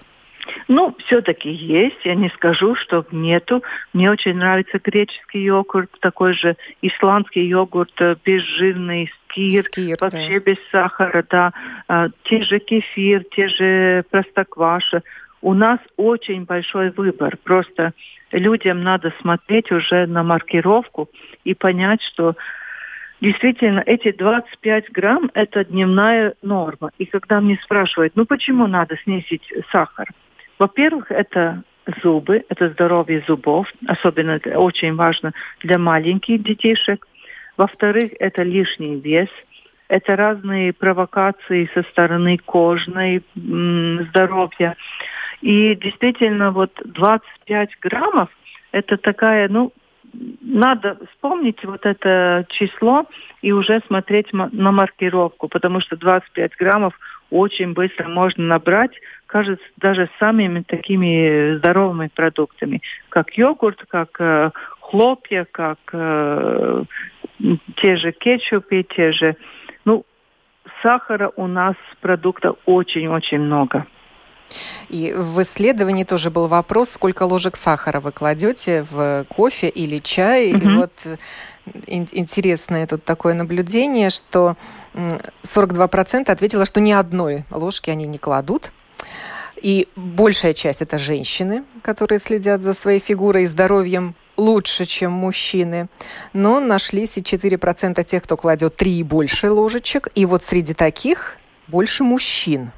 Ну, 0.74 0.96
все-таки 1.04 1.50
есть, 1.50 2.02
я 2.02 2.14
не 2.14 2.30
скажу, 2.30 2.74
что 2.76 3.04
нету. 3.12 3.62
Мне 3.92 4.10
очень 4.10 4.36
нравится 4.36 4.80
греческий 4.82 5.42
йогурт, 5.42 5.90
такой 6.00 6.32
же 6.32 6.56
исландский 6.80 7.46
йогурт, 7.46 7.92
э, 8.00 8.16
безжирный, 8.24 9.12
скир, 9.28 9.64
скир 9.64 9.98
вообще 10.00 10.40
да. 10.40 10.50
без 10.50 10.56
сахара, 10.70 11.26
да. 11.28 11.52
А, 11.88 12.08
те 12.24 12.42
же 12.44 12.58
кефир, 12.58 13.22
те 13.36 13.48
же 13.48 14.04
простокваша. 14.10 15.02
у 15.42 15.52
нас 15.52 15.78
очень 15.98 16.44
большой 16.46 16.90
выбор. 16.90 17.36
Просто 17.44 17.92
людям 18.30 18.82
надо 18.82 19.12
смотреть 19.20 19.70
уже 19.72 20.06
на 20.06 20.22
маркировку 20.22 21.10
и 21.44 21.52
понять, 21.52 22.00
что 22.00 22.34
действительно 23.20 23.82
эти 23.84 24.10
25 24.10 24.90
грамм– 24.90 25.30
это 25.34 25.66
дневная 25.66 26.32
норма. 26.40 26.92
И 26.96 27.04
когда 27.04 27.42
мне 27.42 27.58
спрашивают, 27.62 28.16
ну 28.16 28.24
почему 28.24 28.66
надо 28.66 28.96
снизить 29.04 29.52
сахар? 29.70 30.08
Во-первых, 30.62 31.10
это 31.10 31.64
зубы, 32.04 32.44
это 32.48 32.68
здоровье 32.68 33.24
зубов, 33.26 33.66
особенно 33.88 34.30
это 34.30 34.60
очень 34.60 34.94
важно 34.94 35.32
для 35.60 35.76
маленьких 35.76 36.40
детишек. 36.40 37.08
Во-вторых, 37.56 38.12
это 38.20 38.44
лишний 38.44 38.94
вес, 39.00 39.28
это 39.88 40.14
разные 40.14 40.72
провокации 40.72 41.68
со 41.74 41.82
стороны 41.90 42.38
кожной 42.38 43.24
здоровья. 43.34 44.76
И 45.40 45.74
действительно, 45.74 46.52
вот 46.52 46.70
25 46.84 47.70
граммов– 47.80 48.28
это 48.70 48.98
такая, 48.98 49.48
ну, 49.48 49.72
надо 50.40 50.96
вспомнить 51.10 51.64
вот 51.64 51.84
это 51.86 52.46
число 52.50 53.06
и 53.40 53.50
уже 53.50 53.80
смотреть 53.88 54.32
на 54.32 54.70
маркировку, 54.70 55.48
потому 55.48 55.80
что 55.80 55.96
25 55.96 56.52
граммов 56.56 56.94
очень 57.32 57.72
быстро 57.72 58.08
можно 58.08 58.44
набрать, 58.44 58.92
кажется, 59.26 59.64
даже 59.78 60.10
самыми 60.18 60.62
такими 60.62 61.56
здоровыми 61.56 62.08
продуктами, 62.14 62.82
как 63.08 63.36
йогурт, 63.36 63.84
как 63.88 64.20
э, 64.20 64.50
хлопья, 64.80 65.46
как 65.50 65.78
э, 65.92 66.84
те 67.76 67.96
же 67.96 68.12
кетчупы, 68.12 68.84
те 68.84 69.12
же... 69.12 69.36
Ну, 69.84 70.04
сахара 70.82 71.32
у 71.36 71.46
нас 71.46 71.74
продукта 72.00 72.54
очень-очень 72.66 73.40
много. 73.40 73.86
И 74.90 75.14
в 75.16 75.40
исследовании 75.40 76.04
тоже 76.04 76.30
был 76.30 76.46
вопрос, 76.46 76.90
сколько 76.90 77.22
ложек 77.22 77.56
сахара 77.56 78.00
вы 78.00 78.12
кладете 78.12 78.84
в 78.90 79.24
кофе 79.28 79.68
или 79.68 79.98
чай. 79.98 80.52
Mm-hmm. 80.52 80.72
И 80.72 80.76
вот 80.76 80.92
интересное 81.86 82.86
тут 82.86 83.04
такое 83.04 83.32
наблюдение, 83.32 84.10
что 84.10 84.56
42% 84.94 86.30
ответило, 86.30 86.66
что 86.66 86.80
ни 86.80 86.92
одной 86.92 87.44
ложки 87.50 87.90
они 87.90 88.06
не 88.06 88.18
кладут. 88.18 88.72
И 89.60 89.88
большая 89.94 90.54
часть 90.54 90.82
это 90.82 90.98
женщины, 90.98 91.64
которые 91.82 92.18
следят 92.18 92.62
за 92.62 92.72
своей 92.72 92.98
фигурой 92.98 93.44
и 93.44 93.46
здоровьем 93.46 94.14
лучше, 94.36 94.86
чем 94.86 95.12
мужчины. 95.12 95.88
Но 96.32 96.58
нашлись 96.58 97.16
и 97.16 97.20
4% 97.20 98.02
тех, 98.04 98.22
кто 98.22 98.36
кладет 98.36 98.76
3 98.76 98.98
и 98.98 99.02
больше 99.02 99.50
ложечек. 99.50 100.08
И 100.14 100.26
вот 100.26 100.42
среди 100.42 100.74
таких 100.74 101.36
больше 101.68 102.02
мужчин. 102.02 102.72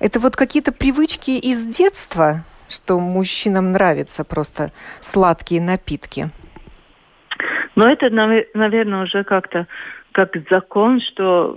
Это 0.00 0.18
вот 0.18 0.34
какие-то 0.34 0.72
привычки 0.72 1.30
из 1.30 1.64
детства, 1.64 2.44
что 2.68 2.98
мужчинам 2.98 3.70
нравятся 3.70 4.24
просто 4.24 4.72
сладкие 5.00 5.60
напитки. 5.60 6.30
Но 7.76 7.88
это, 7.88 8.10
наверное, 8.10 9.04
уже 9.04 9.22
как-то 9.22 9.66
как 10.12 10.36
закон, 10.50 11.00
что 11.00 11.56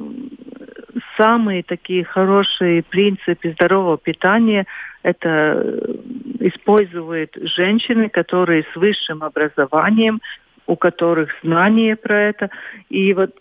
самые 1.18 1.64
такие 1.64 2.04
хорошие 2.04 2.84
принципы 2.84 3.52
здорового 3.52 3.98
питания 3.98 4.66
это 5.04 5.94
используют 6.40 7.36
женщины, 7.36 8.10
которые 8.10 8.66
с 8.74 8.76
высшим 8.76 9.24
образованием, 9.24 10.22
у 10.68 10.76
которых 10.76 11.30
знания 11.44 11.96
про 11.96 12.30
это. 12.30 12.50
И 12.90 13.14
вот 13.14 13.36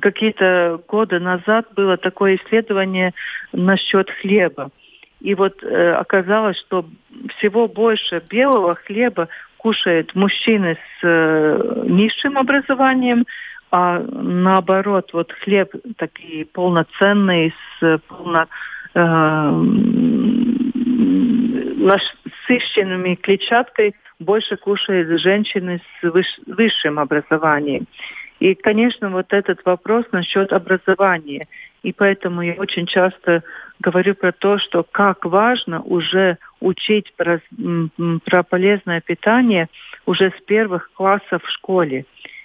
какие-то 0.00 0.80
годы 0.88 1.20
назад 1.20 1.66
было 1.74 1.96
такое 1.96 2.36
исследование 2.36 3.12
насчет 3.52 4.10
хлеба. 4.10 4.70
И 5.20 5.34
вот 5.34 5.62
э, 5.62 5.92
оказалось, 5.92 6.58
что 6.60 6.86
всего 7.36 7.68
больше 7.68 8.22
белого 8.30 8.74
хлеба 8.74 9.28
кушают 9.58 10.14
мужчины 10.14 10.78
с 10.98 11.04
э, 11.04 11.82
низшим 11.86 12.38
образованием, 12.38 13.26
а 13.70 14.00
наоборот, 14.00 15.10
вот 15.12 15.32
хлеб 15.32 15.72
такие 15.96 16.44
полноценный, 16.44 17.54
с 17.78 17.98
полно, 18.08 18.46
э, 18.94 19.50
насыщенными 21.80 23.14
клетчаткой 23.14 23.94
больше 24.18 24.56
кушают 24.56 25.20
женщины 25.20 25.80
с 26.00 26.28
высшим 26.46 26.98
образованием. 26.98 27.86
И, 28.40 28.54
конечно, 28.54 29.10
вот 29.10 29.32
этот 29.32 29.64
вопрос 29.64 30.06
насчет 30.12 30.52
образования. 30.52 31.46
И 31.82 31.92
поэтому 31.92 32.42
я 32.42 32.54
очень 32.54 32.86
часто 32.86 33.42
говорю 33.78 34.14
про 34.14 34.32
то, 34.32 34.58
что 34.58 34.82
как 34.82 35.24
важно 35.24 35.82
уже 35.82 36.38
учить 36.60 37.12
про, 37.16 37.40
про 38.24 38.42
полезное 38.42 39.00
питание 39.00 39.68
уже 40.06 40.32
с 40.36 40.42
первых 40.44 40.90
классов 40.92 41.42
в 41.44 41.50
школе. 41.50 42.04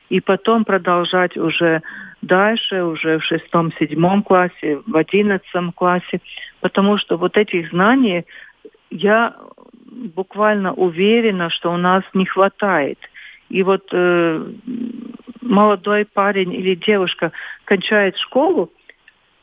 И 0.09 0.19
потом 0.19 0.65
продолжать 0.65 1.35
уже 1.37 1.81
дальше, 2.21 2.83
уже 2.83 3.19
в 3.19 3.23
шестом, 3.23 3.71
седьмом 3.73 4.23
классе, 4.23 4.81
в 4.85 4.95
одиннадцатом 4.95 5.71
классе. 5.71 6.21
Потому 6.61 6.97
что 6.97 7.17
вот 7.17 7.37
этих 7.37 7.69
знаний 7.69 8.25
я 8.89 9.35
буквально 9.91 10.73
уверена, 10.73 11.49
что 11.49 11.71
у 11.71 11.77
нас 11.77 12.03
не 12.13 12.25
хватает. 12.25 12.99
И 13.49 13.63
вот 13.63 13.87
э, 13.91 14.45
молодой 15.41 16.05
парень 16.05 16.53
или 16.53 16.75
девушка 16.75 17.31
кончает 17.65 18.17
школу, 18.17 18.71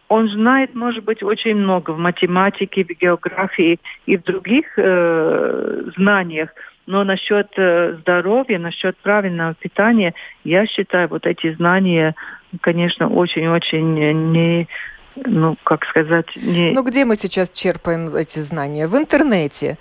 он 0.09 0.29
знает, 0.29 0.75
может 0.75 1.05
быть, 1.05 1.23
очень 1.23 1.57
много 1.57 1.93
в 1.93 1.99
математике, 1.99 2.85
в 2.85 2.89
географии 2.89 3.81
и 4.05 4.17
в 4.19 4.25
других 4.25 4.67
э, 4.77 5.85
знаниях. 5.97 6.51
Но 6.87 7.05
насчет 7.05 7.49
э, 7.57 7.97
здоровья, 8.01 8.59
насчет 8.59 8.97
правильного 8.99 9.55
питания, 9.55 10.15
я 10.45 10.67
считаю, 10.67 11.09
вот 11.09 11.27
эти 11.27 11.55
знания, 11.55 12.15
конечно, 12.61 13.09
очень-очень 13.09 14.33
не 14.33 14.69
ну, 15.15 15.57
как 15.63 15.85
сказать, 15.85 16.27
не... 16.37 16.73
Ну, 16.73 16.83
где 16.83 17.05
мы 17.05 17.17
сейчас 17.17 17.51
черпаем 17.51 18.09
эти 18.17 18.39
знания? 18.39 18.87
В 18.87 18.97
интернете. 18.97 19.77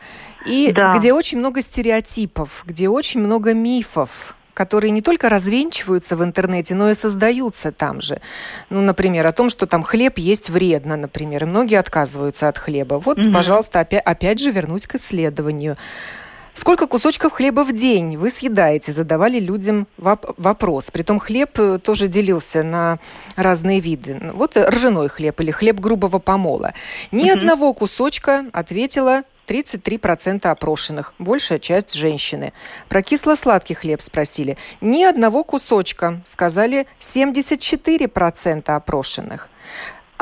И 0.46 0.72
да. 0.74 0.98
где 0.98 1.14
очень 1.14 1.38
много 1.38 1.62
стереотипов, 1.62 2.64
где 2.66 2.90
очень 2.90 3.22
много 3.22 3.54
мифов 3.54 4.36
которые 4.54 4.92
не 4.92 5.02
только 5.02 5.30
развенчиваются 5.30 6.16
в 6.16 6.24
интернете, 6.24 6.76
но 6.76 6.92
и 6.92 6.94
создаются 6.94 7.72
там 7.72 8.02
же. 8.02 8.22
Ну, 8.70 8.82
например, 8.82 9.26
о 9.26 9.32
том, 9.32 9.50
что 9.50 9.66
там 9.66 9.82
хлеб 9.82 10.18
есть 10.18 10.50
вредно, 10.50 10.98
например, 10.98 11.44
и 11.44 11.48
многие 11.48 11.80
отказываются 11.80 12.48
от 12.48 12.58
хлеба. 12.58 12.96
Вот, 12.96 13.18
угу. 13.18 13.32
пожалуйста, 13.32 13.80
опять, 13.80 14.04
опять 14.04 14.40
же 14.40 14.52
вернусь 14.52 14.86
к 14.86 14.96
исследованию. 14.96 15.78
Сколько 16.54 16.88
кусочков 16.88 17.34
хлеба 17.34 17.64
в 17.64 17.74
день 17.74 18.18
вы 18.18 18.30
съедаете? 18.30 18.92
Задавали 18.92 19.40
людям 19.40 19.88
воп- 19.98 20.34
вопрос. 20.38 20.92
Притом 20.92 21.20
хлеб 21.20 21.52
э, 21.58 21.80
тоже 21.80 22.08
делился 22.08 22.62
на 22.64 23.00
разные 23.36 23.80
виды. 23.80 24.20
Вот 24.34 24.58
ржаной 24.58 25.10
хлеб 25.10 25.40
или 25.42 25.52
хлеб 25.52 25.80
грубого 25.80 26.20
помола. 26.20 26.74
Ни 27.12 27.32
угу. 27.32 27.40
одного 27.40 27.74
кусочка 27.74 28.46
ответила 28.54 29.24
33% 29.48 30.48
опрошенных, 30.48 31.14
большая 31.20 31.60
часть 31.60 31.94
женщины. 31.94 32.54
Про 32.90 33.02
кисло-сладкий 33.02 33.74
хлеб 33.74 34.02
спросили. 34.02 34.58
Ни 34.80 35.04
одного 35.04 35.44
кусочка, 35.44 36.22
сказали 36.26 36.88
74% 37.00 38.70
опрошенных. 38.70 39.50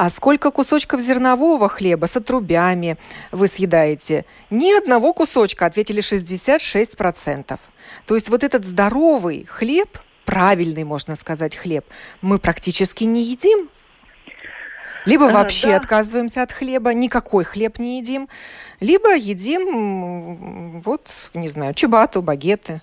А 0.01 0.09
сколько 0.09 0.49
кусочков 0.49 1.01
зернового 1.01 1.67
хлеба 1.67 2.05
с 2.05 2.15
отрубями 2.15 2.95
вы 3.33 3.47
съедаете? 3.47 4.23
Ни 4.49 4.71
одного 4.71 5.11
кусочка, 5.11 5.65
ответили 5.65 6.01
66%. 6.01 7.59
То 8.05 8.15
есть 8.15 8.29
вот 8.29 8.45
этот 8.45 8.63
здоровый 8.63 9.45
хлеб, 9.49 9.99
правильный, 10.23 10.85
можно 10.85 11.17
сказать, 11.17 11.57
хлеб, 11.57 11.85
мы 12.21 12.37
практически 12.37 13.03
не 13.03 13.23
едим. 13.23 13.67
Либо 15.03 15.23
вообще 15.25 15.67
да. 15.67 15.75
отказываемся 15.75 16.43
от 16.43 16.53
хлеба, 16.53 16.93
никакой 16.93 17.43
хлеб 17.43 17.77
не 17.77 17.99
едим, 17.99 18.29
либо 18.79 19.13
едим, 19.17 20.79
вот, 20.79 21.09
не 21.33 21.49
знаю, 21.49 21.73
чебату, 21.73 22.21
багеты. 22.21 22.81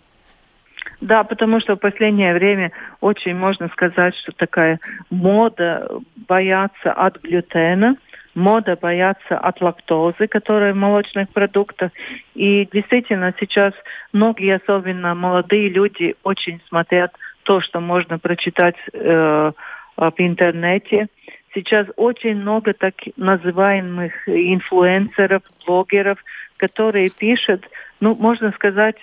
Да, 1.01 1.25
потому 1.25 1.61
что 1.61 1.77
в 1.77 1.81
последнее 1.81 2.33
время 2.35 2.73
очень 3.01 3.35
можно 3.35 3.69
сказать, 3.69 4.15
что 4.17 4.33
такая 4.33 4.81
мода 5.11 5.89
бояться 6.29 6.93
от 6.93 7.21
глютена, 7.21 7.97
мода 8.35 8.77
бояться 8.81 9.39
от 9.39 9.61
лактозы, 9.61 10.27
которая 10.27 10.73
в 10.73 10.77
молочных 10.77 11.29
продуктах. 11.31 11.91
И 12.35 12.69
действительно 12.73 13.35
сейчас 13.39 13.75
многие, 14.13 14.57
особенно 14.57 15.15
молодые 15.15 15.69
люди, 15.69 16.15
очень 16.23 16.61
смотрят 16.69 17.13
то, 17.43 17.61
что 17.61 17.81
можно 17.81 18.19
прочитать 18.19 18.77
э, 18.93 19.53
в 19.97 20.15
интернете. 20.19 21.09
Сейчас 21.55 21.87
очень 21.97 22.37
много 22.37 22.75
так 22.75 22.95
называемых 23.17 24.29
инфлюенсеров, 24.29 25.43
блогеров, 25.67 26.19
которые 26.59 27.11
пишут, 27.11 27.67
ну, 28.01 28.15
можно 28.15 28.53
сказать, 28.53 28.97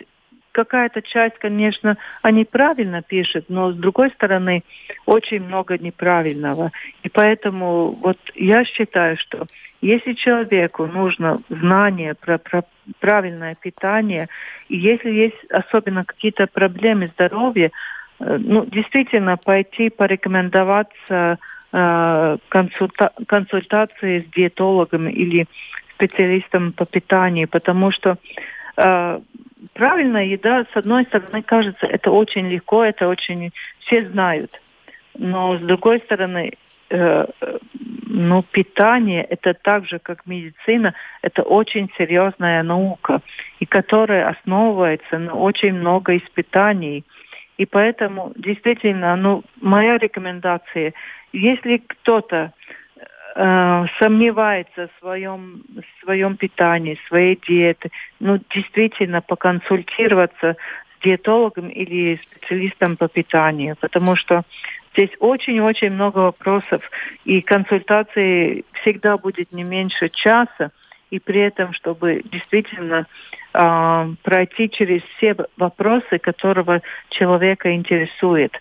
какая-то 0.54 1.02
часть, 1.02 1.38
конечно, 1.40 1.98
они 2.22 2.46
правильно 2.46 3.02
пишут, 3.02 3.46
но 3.50 3.72
с 3.72 3.76
другой 3.76 4.12
стороны 4.12 4.64
очень 5.06 5.42
много 5.42 5.78
неправильного. 5.78 6.72
И 7.02 7.10
поэтому 7.10 7.92
вот 7.92 8.18
я 8.36 8.64
считаю, 8.64 9.18
что 9.18 9.46
если 9.82 10.14
человеку 10.14 10.86
нужно 10.88 11.40
знание 11.50 12.14
про, 12.14 12.38
про 12.38 12.64
правильное 13.00 13.56
питание, 13.56 14.30
и 14.70 14.78
если 14.78 15.10
есть 15.10 15.44
особенно 15.52 16.06
какие-то 16.06 16.48
проблемы 16.48 17.08
здоровья, 17.16 17.72
э, 18.20 18.38
ну, 18.40 18.66
действительно 18.66 19.36
пойти 19.36 19.90
порекомендоваться 19.90 21.38
э, 21.74 22.38
консульта 22.48 23.12
консультации 23.28 24.22
с 24.22 24.34
диетологом 24.34 25.10
или 25.10 25.48
специалистом 25.96 26.72
по 26.72 26.86
питанию, 26.86 27.48
потому 27.48 27.92
что 27.92 28.18
э, 28.78 29.20
правильная 29.74 30.26
еда, 30.26 30.66
с 30.74 30.78
одной 30.78 31.06
стороны, 31.06 31.42
кажется, 31.42 31.86
это 31.86 32.12
очень 32.12 32.48
легко, 32.50 32.84
это 32.84 33.08
очень 33.08 33.52
все 33.80 34.06
знают. 34.10 34.62
Но 35.16 35.58
с 35.58 35.62
другой 35.62 36.00
стороны, 36.00 36.54
э, 36.90 37.26
ну, 38.08 38.44
питание 38.44 39.24
это 39.24 39.54
так 39.54 39.88
же, 39.88 40.00
как 40.00 40.26
медицина, 40.26 40.94
это 41.22 41.44
очень 41.44 41.92
серьезная 41.98 42.64
наука, 42.64 43.22
и 43.60 43.66
которая 43.66 44.30
основывается 44.30 45.18
на 45.20 45.34
очень 45.34 45.74
много 45.74 46.18
испытаний. 46.18 47.04
И 47.58 47.66
поэтому 47.66 48.34
действительно, 48.36 49.16
ну, 49.16 49.44
моя 49.62 49.98
рекомендация, 49.98 50.94
если 51.32 51.78
кто-то 51.78 52.54
сомневается 53.36 54.88
в 54.88 55.00
своем, 55.00 55.64
в 55.70 56.04
своем 56.04 56.38
питании, 56.38 57.00
своей 57.08 57.40
диете, 57.48 57.90
ну, 58.20 58.40
действительно 58.54 59.22
поконсультироваться 59.22 60.56
с 60.56 61.04
диетологом 61.04 61.70
или 61.70 62.20
специалистом 62.24 62.96
по 62.96 63.08
питанию, 63.08 63.76
потому 63.80 64.16
что 64.16 64.44
здесь 64.94 65.10
очень-очень 65.20 65.90
много 65.90 66.20
вопросов, 66.20 66.90
и 67.26 67.42
консультации 67.42 68.66
всегда 68.82 69.18
будет 69.18 69.52
не 69.52 69.64
меньше 69.64 70.10
часа, 70.10 70.72
и 71.10 71.20
при 71.20 71.42
этом, 71.42 71.74
чтобы 71.74 72.22
действительно 72.26 73.08
э, 73.54 74.14
пройти 74.22 74.70
через 74.70 75.02
все 75.18 75.36
вопросы, 75.58 76.20
которого 76.20 76.82
человека 77.10 77.74
интересует. 77.74 78.60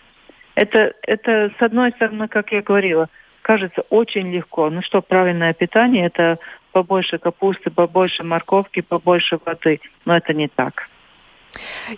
Это, 0.55 0.93
это, 1.03 1.51
с 1.57 1.61
одной 1.61 1.91
стороны, 1.91 2.27
как 2.27 2.51
я 2.51 2.61
говорила, 2.61 3.09
кажется 3.43 3.83
очень 3.89 4.31
легко. 4.31 4.69
Ну 4.71 4.81
что, 4.81 5.01
правильное 5.01 5.53
питание– 5.53 6.05
это 6.07 6.39
побольше 6.71 7.19
капусты, 7.19 7.69
побольше 7.69 8.23
морковки, 8.23 8.81
побольше 8.81 9.37
воды. 9.45 9.79
Но 10.05 10.17
это 10.17 10.33
не 10.33 10.47
так. 10.47 10.89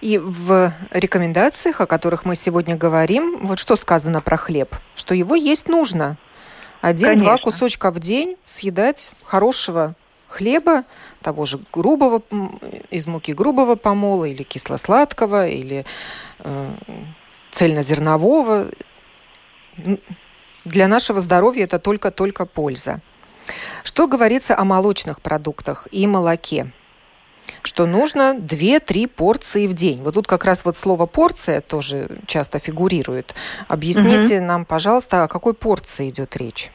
И 0.01 0.17
в 0.17 0.73
рекомендациях, 0.91 1.79
о 1.79 1.85
которых 1.85 2.25
мы 2.25 2.35
сегодня 2.35 2.75
говорим, 2.75 3.47
вот 3.47 3.59
что 3.59 3.77
сказано 3.77 4.19
про 4.19 4.35
хлеб, 4.35 4.75
что 4.95 5.15
его 5.15 5.35
есть 5.35 5.69
нужно. 5.69 6.17
Один-два 6.81 7.37
кусочка 7.37 7.89
в 7.91 7.99
день 7.99 8.35
съедать 8.43 9.13
хорошего 9.23 9.95
хлеба, 10.27 10.83
того 11.21 11.45
же 11.45 11.59
грубого, 11.71 12.21
из 12.91 13.07
муки 13.07 13.31
грубого 13.31 13.75
помола, 13.75 14.25
или 14.25 14.43
кисло-сладкого, 14.43 15.47
или 15.47 15.85
э, 16.39 16.69
цельнозернового 17.51 18.67
для 20.65 20.87
нашего 20.87 21.21
здоровья 21.21 21.63
это 21.63 21.79
только-только 21.79 22.45
польза. 22.45 23.01
Что 23.83 24.07
говорится 24.07 24.57
о 24.57 24.65
молочных 24.65 25.21
продуктах 25.21 25.87
и 25.91 26.07
молоке? 26.07 26.71
что 27.63 27.85
нужно 27.85 28.35
2-3 28.35 29.07
порции 29.07 29.67
в 29.67 29.73
день. 29.73 30.01
Вот 30.01 30.13
тут 30.15 30.27
как 30.27 30.45
раз 30.45 30.65
вот 30.65 30.77
слово 30.77 31.05
порция 31.05 31.61
тоже 31.61 32.07
часто 32.27 32.59
фигурирует. 32.59 33.35
Объясните 33.67 34.37
угу. 34.37 34.45
нам, 34.45 34.65
пожалуйста, 34.65 35.23
о 35.23 35.27
какой 35.27 35.53
порции 35.53 36.09
идет 36.09 36.35
речь? 36.37 36.71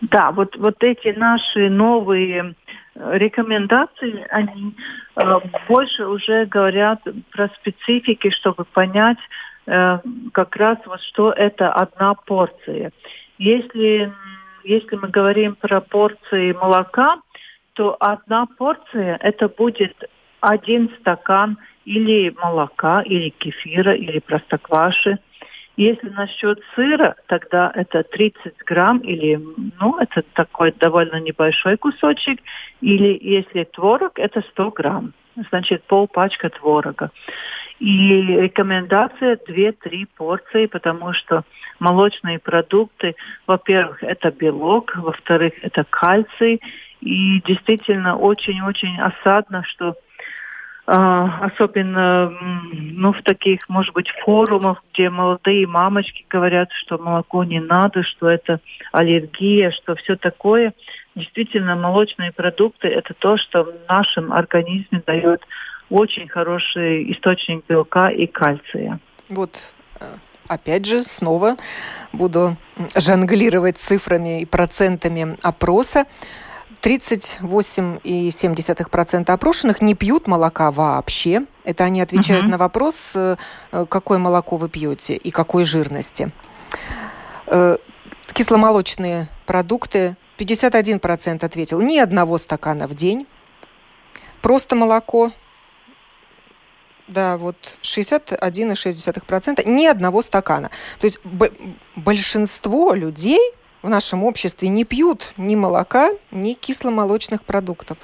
Да, 0.00 0.32
вот, 0.32 0.56
вот 0.56 0.76
эти 0.80 1.16
наши 1.16 1.70
новые 1.70 2.54
э, 2.94 3.18
рекомендации, 3.18 4.26
они 4.30 4.74
э, 5.16 5.20
больше 5.68 6.06
уже 6.06 6.46
говорят 6.46 7.00
про 7.30 7.48
специфики, 7.60 8.30
чтобы 8.30 8.64
понять, 8.64 9.18
как 9.66 10.56
раз 10.56 10.78
вот 10.86 11.00
что 11.02 11.32
это 11.32 11.72
одна 11.72 12.14
порция. 12.14 12.92
Если, 13.38 14.12
если 14.64 14.96
мы 14.96 15.08
говорим 15.08 15.54
про 15.54 15.80
порции 15.80 16.52
молока, 16.52 17.20
то 17.74 17.96
одна 18.00 18.46
порция 18.58 19.16
это 19.20 19.48
будет 19.48 19.94
один 20.40 20.90
стакан 21.00 21.58
или 21.84 22.34
молока, 22.42 23.02
или 23.02 23.30
кефира, 23.30 23.94
или 23.94 24.18
простокваши. 24.18 25.18
Если 25.76 26.08
насчет 26.10 26.60
сыра, 26.74 27.14
тогда 27.26 27.72
это 27.74 28.02
30 28.02 28.54
грамм 28.66 28.98
или, 28.98 29.40
ну, 29.80 29.98
это 29.98 30.22
такой 30.34 30.72
довольно 30.72 31.20
небольшой 31.20 31.78
кусочек. 31.78 32.40
Или 32.82 33.18
если 33.22 33.64
творог, 33.64 34.18
это 34.18 34.42
100 34.42 34.70
грамм. 34.72 35.14
Значит, 35.48 35.84
полпачка 35.84 36.50
творога. 36.50 37.10
И 37.80 38.12
рекомендация 38.36 39.36
2-3 39.36 40.06
порции, 40.14 40.66
потому 40.66 41.14
что 41.14 41.44
молочные 41.78 42.38
продукты, 42.38 43.16
во-первых, 43.46 44.02
это 44.02 44.30
белок, 44.30 44.94
во-вторых, 44.96 45.54
это 45.62 45.84
кальций. 45.88 46.60
И 47.00 47.40
действительно 47.40 48.16
очень-очень 48.16 49.00
осадно, 49.00 49.64
что 49.64 49.96
Uh, 50.86 51.28
особенно 51.42 52.32
ну, 52.72 53.12
в 53.12 53.22
таких, 53.22 53.60
может 53.68 53.94
быть, 53.94 54.10
форумах, 54.24 54.82
где 54.92 55.08
молодые 55.08 55.64
мамочки 55.68 56.24
говорят, 56.28 56.72
что 56.72 56.98
молоко 56.98 57.44
не 57.44 57.60
надо, 57.60 58.02
что 58.02 58.28
это 58.28 58.58
аллергия, 58.90 59.70
что 59.70 59.94
все 59.94 60.16
такое. 60.16 60.74
Действительно, 61.14 61.76
молочные 61.76 62.32
продукты– 62.32 62.88
это 62.88 63.14
то, 63.14 63.36
что 63.36 63.64
в 63.64 63.88
нашем 63.88 64.32
организме 64.32 65.00
дает 65.06 65.42
очень 65.90 66.28
хороший 66.28 67.12
источник 67.12 67.64
белка 67.68 68.08
и 68.10 68.26
кальция. 68.26 68.98
Вот 69.28 69.60
э, 70.00 70.04
опять 70.48 70.86
же, 70.86 71.04
снова 71.04 71.56
буду 72.12 72.56
жонглировать 72.96 73.76
цифрами 73.76 74.40
и 74.42 74.46
процентами 74.46 75.36
опроса. 75.42 76.06
38,7% 76.82 79.30
опрошенных 79.30 79.82
не 79.82 79.94
пьют 79.94 80.26
молока 80.26 80.70
вообще. 80.70 81.42
Это 81.64 81.84
они 81.84 82.00
отвечают 82.00 82.44
угу. 82.44 82.52
на 82.52 82.58
вопрос, 82.58 83.12
э, 83.14 83.36
какое 83.70 84.16
молоко 84.18 84.56
вы 84.56 84.70
пьете 84.70 85.14
и 85.14 85.30
какой 85.30 85.64
жирности. 85.64 86.32
Э, 87.46 87.76
кисломолочные 88.32 89.28
продукты 89.44 90.16
51% 90.38 91.44
ответил 91.44 91.82
ни 91.82 91.98
одного 91.98 92.38
стакана 92.38 92.86
в 92.86 92.94
день. 92.94 93.26
Просто 94.40 94.74
молоко 94.74 95.32
да, 97.10 97.36
вот 97.36 97.56
61,6% 97.82 99.68
ни 99.68 99.86
одного 99.86 100.22
стакана. 100.22 100.70
То 100.98 101.06
есть 101.06 101.20
большинство 101.96 102.94
людей 102.94 103.40
в 103.82 103.88
нашем 103.88 104.24
обществе 104.24 104.68
не 104.68 104.84
пьют 104.84 105.32
ни 105.36 105.56
молока, 105.56 106.10
ни 106.30 106.54
кисломолочных 106.54 107.44
продуктов. 107.44 107.98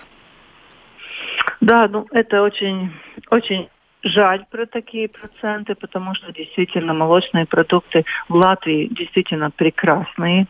Да, 1.60 1.88
ну 1.88 2.06
это 2.12 2.42
очень, 2.42 2.92
очень 3.30 3.68
жаль 4.02 4.44
про 4.50 4.66
такие 4.66 5.08
проценты, 5.08 5.74
потому 5.74 6.14
что 6.14 6.32
действительно 6.32 6.94
молочные 6.94 7.46
продукты 7.46 8.04
в 8.28 8.34
Латвии 8.34 8.88
действительно 8.90 9.50
прекрасные. 9.50 10.46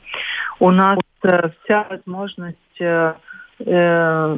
У 0.59 0.71
нас 0.71 0.99
э, 1.23 1.49
вся 1.65 1.87
возможность 1.89 2.81
э, 2.81 3.15
э, 3.61 4.37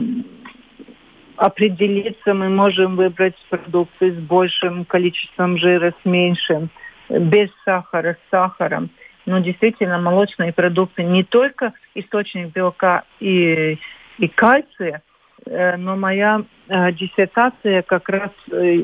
определиться, 1.38 2.34
мы 2.34 2.48
можем 2.48 2.96
выбрать 2.96 3.36
продукты 3.48 4.12
с 4.12 4.16
большим 4.16 4.84
количеством 4.84 5.56
жира, 5.56 5.94
с 6.02 6.04
меньшим, 6.04 6.68
без 7.08 7.48
сахара, 7.64 8.14
с 8.14 8.30
сахаром. 8.30 8.90
Но 9.24 9.38
действительно 9.38 9.98
молочные 9.98 10.52
продукты 10.52 11.04
не 11.04 11.22
только 11.22 11.72
источник 11.94 12.52
белка 12.52 13.04
и, 13.20 13.78
и 14.18 14.28
кальция, 14.28 15.02
э, 15.46 15.76
но 15.76 15.96
моя 15.96 16.42
э, 16.68 16.92
диссертация 16.92 17.82
как 17.82 18.08
раз 18.08 18.30
э, 18.50 18.74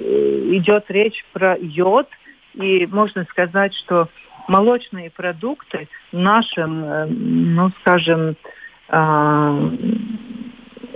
идет 0.57 0.85
речь 0.91 1.25
про 1.33 1.57
йод, 1.59 2.09
и 2.55 2.87
можно 2.87 3.25
сказать, 3.25 3.75
что 3.75 4.09
молочные 4.47 5.11
продукты 5.11 5.89
э, 6.85 7.07
ну, 7.07 7.71
скажем, 7.81 8.37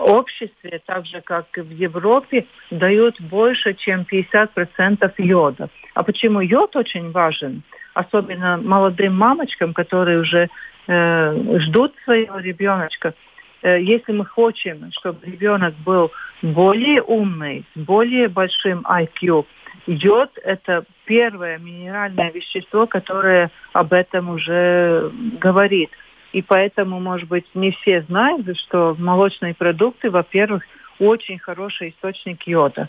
обществе, 0.09 0.81
так 0.87 1.07
же 1.07 1.21
как 1.21 1.47
и 1.57 1.61
в 1.61 1.71
Европе, 1.71 2.47
дают 2.71 3.21
больше, 3.21 3.75
чем 3.75 4.07
50% 4.11 5.13
йода. 5.19 5.69
А 5.95 6.03
почему 6.03 6.41
йод 6.41 6.77
очень 6.77 7.11
важен? 7.11 7.63
Особенно 7.95 8.57
молодым 8.57 9.17
мамочкам, 9.17 9.75
которые 9.75 10.21
уже 10.21 10.49
э, 10.87 11.59
ждут 11.59 11.95
своего 12.05 12.39
ребеночка. 12.39 13.15
э, 13.63 13.83
если 13.83 14.13
мы 14.13 14.25
хотим, 14.25 14.91
чтобы 14.93 15.27
ребенок 15.27 15.75
был 15.85 16.11
более 16.43 17.03
умный, 17.03 17.65
с 17.75 17.79
более 17.79 18.29
большим 18.29 18.87
IQ, 18.87 19.45
йод– 19.87 20.31
это 20.45 20.85
первое 21.05 21.59
минеральное 21.59 22.31
вещество, 22.31 22.87
которое 22.87 23.51
об 23.73 23.93
этом 23.93 24.31
уже 24.31 25.11
говорит. 25.41 25.91
И 26.33 26.43
поэтому, 26.43 27.01
может 27.01 27.29
быть, 27.29 27.47
не 27.55 27.71
все 27.71 28.03
знают, 28.03 28.47
что 28.59 28.95
молочные 28.99 29.55
продукты, 29.55 30.11
во-первых, 30.11 30.63
очень 30.99 31.39
хороший 31.39 31.91
источник 31.91 32.47
йода. 32.47 32.89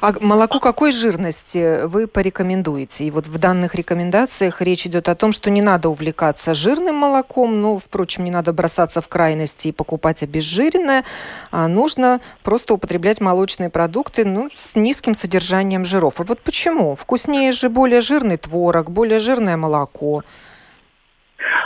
А 0.00 0.12
молоко 0.20 0.60
какой 0.60 0.92
жирности 0.92 1.86
вы 1.86 2.06
порекомендуете? 2.06 3.04
И 3.04 3.10
вот 3.10 3.26
в 3.26 3.38
данных 3.38 3.74
рекомендациях 3.74 4.60
речь 4.60 4.86
идет 4.86 5.08
о 5.08 5.14
том, 5.14 5.32
что 5.32 5.50
не 5.50 5.62
надо 5.62 5.88
увлекаться 5.88 6.54
жирным 6.54 6.96
молоком, 6.96 7.60
но, 7.60 7.78
впрочем, 7.78 8.24
не 8.24 8.30
надо 8.30 8.52
бросаться 8.52 9.00
в 9.00 9.08
крайности 9.08 9.68
и 9.68 9.72
покупать 9.72 10.22
обезжиренное, 10.22 11.04
а 11.50 11.68
нужно 11.68 12.20
просто 12.42 12.74
употреблять 12.74 13.20
молочные 13.20 13.70
продукты 13.70 14.24
ну, 14.24 14.50
с 14.54 14.74
низким 14.74 15.14
содержанием 15.14 15.84
жиров. 15.84 16.20
А 16.20 16.24
вот 16.24 16.40
почему? 16.40 16.94
Вкуснее 16.94 17.52
же 17.52 17.68
более 17.68 18.02
жирный 18.02 18.36
творог, 18.36 18.90
более 18.90 19.20
жирное 19.20 19.56
молоко. 19.56 20.22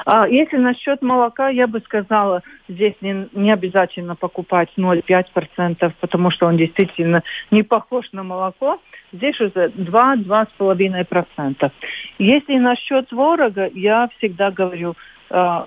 А 0.04 0.28
если 0.28 0.56
насчет 0.56 1.02
молока, 1.02 1.48
я 1.48 1.66
бы 1.66 1.80
сказала, 1.80 2.42
здесь 2.68 2.94
не, 3.00 3.28
не 3.32 3.50
обязательно 3.52 4.14
покупать 4.16 4.70
0,5%, 4.76 5.92
потому 6.00 6.30
что 6.30 6.46
он 6.46 6.56
действительно 6.56 7.22
не 7.50 7.62
похож 7.62 8.10
на 8.12 8.22
молоко. 8.22 8.80
Здесь 9.12 9.38
уже 9.40 9.68
2-2,5%. 9.68 11.70
Если 12.18 12.58
насчет 12.58 13.08
творога, 13.08 13.70
я 13.74 14.08
всегда 14.16 14.50
говорю, 14.50 14.94
э, 15.30 15.64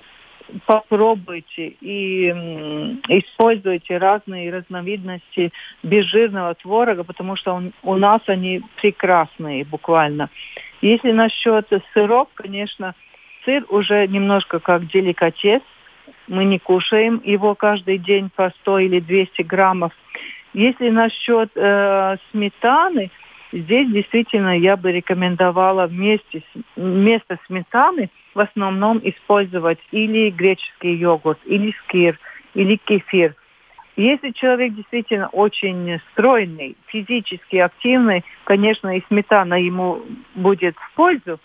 попробуйте 0.66 1.68
и 1.80 2.28
используйте 3.08 3.98
разные 3.98 4.52
разновидности 4.52 5.52
безжирного 5.82 6.54
творога, 6.54 7.04
потому 7.04 7.36
что 7.36 7.54
он, 7.54 7.72
у 7.82 7.96
нас 7.96 8.20
они 8.26 8.62
прекрасные 8.80 9.64
буквально. 9.64 10.30
Если 10.80 11.12
насчет 11.12 11.68
сыров, 11.92 12.28
конечно, 12.34 12.94
Сыр 13.44 13.64
уже 13.68 14.06
немножко 14.06 14.58
как 14.58 14.86
деликатес. 14.86 15.62
Мы 16.28 16.44
не 16.44 16.58
кушаем 16.58 17.20
его 17.24 17.54
каждый 17.54 17.98
день 17.98 18.30
по 18.34 18.50
100 18.60 18.78
или 18.80 19.00
200 19.00 19.42
граммов. 19.42 19.92
Если 20.52 20.90
насчет 20.90 21.50
э, 21.54 22.16
сметаны, 22.30 23.10
здесь 23.52 23.90
действительно 23.90 24.56
я 24.58 24.76
бы 24.76 24.92
рекомендовала 24.92 25.86
вместе, 25.86 26.42
вместо 26.76 27.38
сметаны 27.46 28.10
в 28.34 28.40
основном 28.40 29.00
использовать 29.02 29.78
или 29.90 30.30
греческий 30.30 30.94
йогурт, 30.94 31.38
или 31.46 31.74
скир, 31.84 32.18
или 32.54 32.76
кефир. 32.76 33.34
Если 33.96 34.30
человек 34.30 34.74
действительно 34.74 35.28
очень 35.28 36.00
стройный, 36.12 36.76
физически 36.86 37.56
активный, 37.56 38.24
конечно, 38.44 38.96
и 38.96 39.02
сметана 39.08 39.60
ему 39.60 40.02
будет 40.34 40.76
в 40.76 40.94
пользу, 40.94 41.38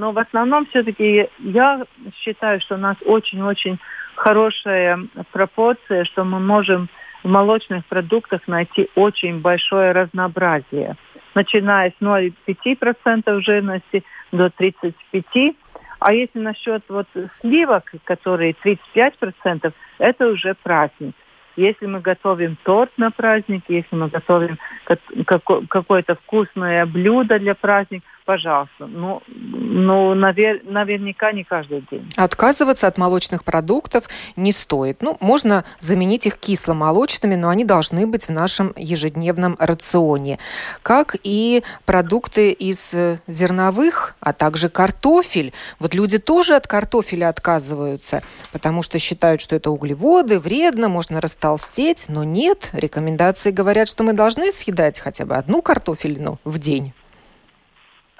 но 0.00 0.12
в 0.12 0.18
основном 0.18 0.64
все-таки 0.66 1.28
я 1.38 1.84
считаю, 2.14 2.58
что 2.62 2.76
у 2.76 2.78
нас 2.78 2.96
очень-очень 3.04 3.78
хорошая 4.14 4.98
пропорция, 5.30 6.04
что 6.04 6.24
мы 6.24 6.40
можем 6.40 6.88
в 7.22 7.28
молочных 7.28 7.84
продуктах 7.84 8.40
найти 8.48 8.88
очень 8.94 9.40
большое 9.40 9.92
разнообразие. 9.92 10.96
Начиная 11.34 11.90
с 11.90 12.02
0,5% 12.02 13.40
жирности 13.42 14.02
до 14.32 14.46
35%. 14.46 15.54
А 15.98 16.14
если 16.14 16.38
насчет 16.38 16.82
вот 16.88 17.06
сливок, 17.42 17.92
которые 18.04 18.54
35%, 18.64 19.70
это 19.98 20.28
уже 20.28 20.54
праздник. 20.62 21.14
Если 21.56 21.84
мы 21.84 22.00
готовим 22.00 22.56
торт 22.62 22.90
на 22.96 23.10
праздник, 23.10 23.64
если 23.68 23.94
мы 23.96 24.08
готовим 24.08 24.56
какое-то 24.86 26.14
вкусное 26.14 26.86
блюдо 26.86 27.38
для 27.38 27.54
праздника, 27.54 28.06
пожалуйста. 28.24 28.86
Ну, 28.86 29.22
ну 29.28 30.14
навер, 30.14 30.60
наверняка 30.64 31.32
не 31.32 31.44
каждый 31.44 31.84
день. 31.90 32.10
Отказываться 32.16 32.86
от 32.86 32.98
молочных 32.98 33.44
продуктов 33.44 34.08
не 34.36 34.52
стоит. 34.52 35.02
Ну, 35.02 35.16
можно 35.20 35.64
заменить 35.78 36.26
их 36.26 36.38
кисломолочными, 36.38 37.34
но 37.34 37.48
они 37.48 37.64
должны 37.64 38.06
быть 38.06 38.26
в 38.28 38.30
нашем 38.30 38.72
ежедневном 38.76 39.56
рационе. 39.58 40.38
Как 40.82 41.16
и 41.22 41.62
продукты 41.84 42.50
из 42.50 42.94
э, 42.94 43.18
зерновых, 43.26 44.16
а 44.20 44.32
также 44.32 44.68
картофель. 44.68 45.52
Вот 45.78 45.94
люди 45.94 46.18
тоже 46.18 46.54
от 46.54 46.66
картофеля 46.66 47.28
отказываются, 47.28 48.22
потому 48.52 48.82
что 48.82 48.98
считают, 48.98 49.40
что 49.40 49.56
это 49.56 49.70
углеводы, 49.70 50.38
вредно, 50.38 50.88
можно 50.88 51.20
растолстеть, 51.20 52.06
но 52.08 52.24
нет. 52.24 52.70
Рекомендации 52.72 53.50
говорят, 53.50 53.88
что 53.88 54.04
мы 54.04 54.12
должны 54.12 54.52
съедать 54.52 54.98
хотя 54.98 55.24
бы 55.24 55.36
одну 55.36 55.62
картофелину 55.62 56.38
в 56.44 56.58
день. 56.58 56.92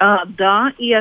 А, 0.01 0.25
да, 0.25 0.73
и 0.79 0.97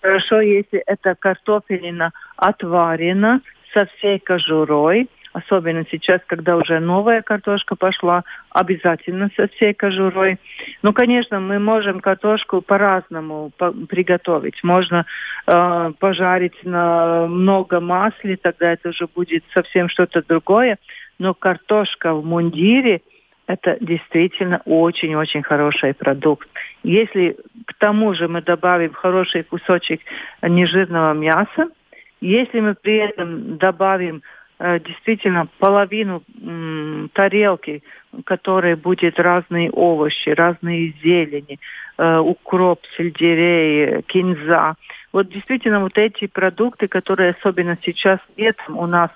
хорошо, 0.00 0.40
если 0.40 0.78
это 0.86 1.14
картофелина 1.14 2.12
отварена 2.36 3.42
со 3.74 3.84
всей 3.84 4.18
кожурой, 4.20 5.10
особенно 5.34 5.84
сейчас, 5.90 6.22
когда 6.26 6.56
уже 6.56 6.80
новая 6.80 7.20
картошка 7.20 7.76
пошла, 7.76 8.24
обязательно 8.48 9.28
со 9.36 9.48
всей 9.48 9.74
кожурой. 9.74 10.38
Ну, 10.82 10.94
конечно, 10.94 11.40
мы 11.40 11.58
можем 11.58 12.00
картошку 12.00 12.62
по-разному 12.62 13.52
по 13.58 13.70
приготовить. 13.70 14.64
Можно 14.64 15.04
э, 15.46 15.92
пожарить 15.98 16.64
на 16.64 17.26
много 17.26 17.80
масла, 17.80 18.36
тогда 18.40 18.72
это 18.72 18.88
уже 18.88 19.06
будет 19.14 19.44
совсем 19.54 19.90
что-то 19.90 20.22
другое. 20.26 20.78
Но 21.18 21.34
картошка 21.34 22.14
в 22.14 22.24
мундире– 22.24 23.02
это 23.46 23.76
действительно 23.80 24.62
очень-очень 24.64 25.42
хороший 25.42 25.94
продукт. 25.94 26.48
Если 26.82 27.36
к 27.66 27.74
тому 27.74 28.14
же 28.14 28.28
мы 28.28 28.42
добавим 28.42 28.92
хороший 28.92 29.42
кусочек 29.42 30.00
нежирного 30.42 31.12
мяса, 31.12 31.68
если 32.20 32.60
мы 32.60 32.74
при 32.74 32.98
этом 32.98 33.58
добавим 33.58 34.22
э, 34.58 34.78
действительно 34.80 35.48
половину 35.58 36.22
м, 36.40 37.10
тарелки, 37.12 37.82
в 38.12 38.22
которой 38.22 38.76
будет 38.76 39.18
разные 39.18 39.70
овощи, 39.70 40.28
разные 40.28 40.94
зелени, 41.02 41.58
э, 41.98 42.18
укроп, 42.18 42.80
сельдерей, 42.96 44.02
кинза. 44.02 44.76
Вот 45.12 45.28
действительно 45.28 45.80
вот 45.80 45.98
эти 45.98 46.26
продукты, 46.26 46.86
которые 46.86 47.32
особенно 47.32 47.76
сейчас 47.82 48.20
летом 48.36 48.78
у 48.78 48.86
нас 48.86 49.10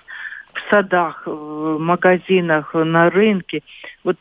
в 0.57 0.73
садах, 0.73 1.23
в 1.25 1.77
магазинах, 1.79 2.73
на 2.73 3.09
рынке. 3.09 3.63
Вот 4.03 4.17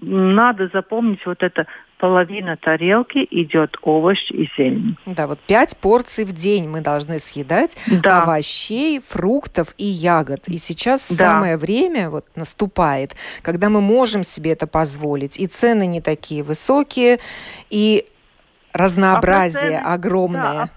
надо 0.00 0.70
запомнить 0.72 1.24
вот 1.26 1.42
это 1.42 1.66
половина 1.98 2.56
тарелки 2.56 3.26
идет 3.30 3.76
овощ 3.82 4.30
и 4.30 4.48
зелень. 4.56 4.96
Да, 5.06 5.26
вот 5.26 5.40
пять 5.40 5.76
порций 5.76 6.24
в 6.24 6.32
день 6.32 6.68
мы 6.68 6.80
должны 6.80 7.18
съедать 7.18 7.76
да. 7.86 8.22
овощей, 8.22 9.02
фруктов 9.06 9.74
и 9.76 9.84
ягод. 9.84 10.48
И 10.48 10.58
сейчас 10.58 11.10
да. 11.10 11.32
самое 11.32 11.56
время 11.56 12.10
вот 12.10 12.24
наступает, 12.36 13.16
когда 13.42 13.68
мы 13.68 13.80
можем 13.80 14.22
себе 14.22 14.52
это 14.52 14.66
позволить. 14.66 15.38
И 15.38 15.46
цены 15.46 15.86
не 15.86 16.00
такие 16.00 16.42
высокие, 16.44 17.18
и 17.68 18.06
разнообразие 18.72 19.80
а 19.84 19.94
огромное. 19.94 20.42
Да, 20.42 20.70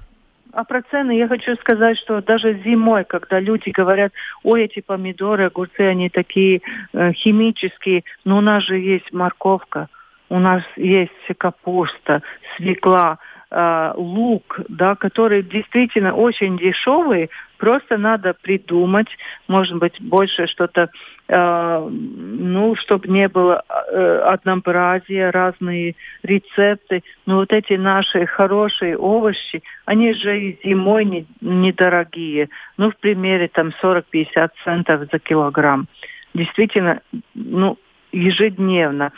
а 0.54 0.64
про 0.64 0.82
цены 0.84 1.18
я 1.18 1.28
хочу 1.28 1.56
сказать, 1.56 1.98
что 1.98 2.22
даже 2.22 2.62
зимой, 2.64 3.04
когда 3.04 3.40
люди 3.40 3.70
говорят, 3.70 4.14
ой, 4.44 4.64
эти 4.64 4.82
помидоры, 4.82 5.46
огурцы, 5.46 5.82
они 5.82 6.10
такие 6.10 6.62
э, 6.94 7.14
химические, 7.14 8.04
но 8.26 8.38
у 8.38 8.42
нас 8.42 8.64
же 8.64 8.78
есть 8.78 9.12
морковка, 9.12 9.88
у 10.30 10.40
нас 10.40 10.64
есть 10.76 11.12
капуста, 11.38 12.22
свекла, 12.56 13.20
э, 13.52 13.94
лук, 13.96 14.62
да, 14.70 14.96
которые 14.96 15.44
действительно 15.44 16.14
очень 16.14 16.58
дешевые, 16.58 17.30
просто 17.58 17.98
надо 17.98 18.34
придумать, 18.34 19.10
может 19.48 19.78
быть, 19.78 20.02
больше 20.02 20.48
что-то, 20.48 20.90
э, 21.28 21.88
ну, 21.90 22.76
чтобы 22.76 23.08
не 23.10 23.28
было 23.28 23.64
э, 23.70 24.18
однообразия, 24.26 25.30
разные 25.30 25.96
рецепты. 26.24 27.04
Но 27.26 27.36
вот 27.36 27.52
эти 27.52 27.74
наши 27.74 28.26
хорошие 28.26 28.98
овощи, 28.98 29.62
они 29.86 30.14
же 30.14 30.40
и 30.40 30.60
зимой 30.64 31.06
не, 31.06 31.28
недорогие. 31.42 32.50
Ну, 32.78 32.90
в 32.90 32.98
примере 32.98 33.48
там 33.48 33.72
40-50 33.84 34.50
центов 34.64 35.02
за 35.12 35.20
килограмм. 35.20 35.88
Действительно, 36.34 37.02
ну, 37.36 37.78
ежедневно. 38.12 39.12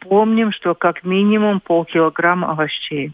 Помним, 0.00 0.52
что 0.52 0.74
как 0.74 1.04
минимум 1.04 1.60
полкилограмма 1.60 2.50
овощей. 2.50 3.12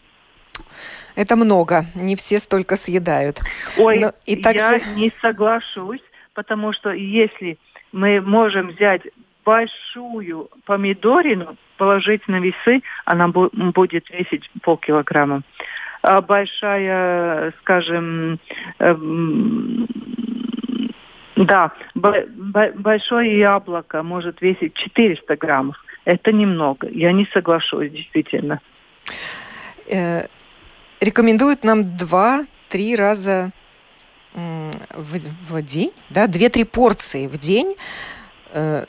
Это 1.17 1.37
много, 1.37 1.85
не 1.95 2.17
все 2.17 2.39
столько 2.39 2.77
съедают. 2.77 3.41
Ой, 3.79 3.99
Но 3.99 4.13
и 4.27 4.37
также... 4.37 4.61
я 4.61 4.81
не 4.95 5.13
соглашусь, 5.21 6.03
потому 6.35 6.73
что 6.73 6.91
если 6.91 7.59
мы 7.93 8.21
можем 8.21 8.69
взять 8.69 9.03
большую 9.45 10.49
помидорину, 10.65 11.57
положить 11.77 12.27
на 12.29 12.41
весы, 12.41 12.83
она 13.05 13.29
будет 13.29 14.11
весить 14.11 14.51
полкилограмма. 14.63 15.43
А 16.03 16.21
большая, 16.21 17.53
скажем, 17.61 18.39
эм, 18.79 19.87
Да, 21.37 21.73
большое 21.95 23.39
яблоко 23.39 24.03
может 24.03 24.43
весить 24.43 24.75
400 24.75 25.37
граммов. 25.37 25.77
Это 26.05 26.33
немного. 26.33 26.87
Я 26.91 27.13
не 27.13 27.27
соглашусь, 27.33 27.91
действительно. 27.91 28.61
Рекомендуют 31.01 31.65
нам 31.65 31.97
два-три 31.97 32.95
раза 32.95 33.53
в, 34.35 35.19
в 35.49 35.63
день, 35.63 35.93
да, 36.11 36.27
две-три 36.27 36.65
порции 36.65 37.27
в 37.27 37.39
день. 37.39 37.75
Э, 38.53 38.85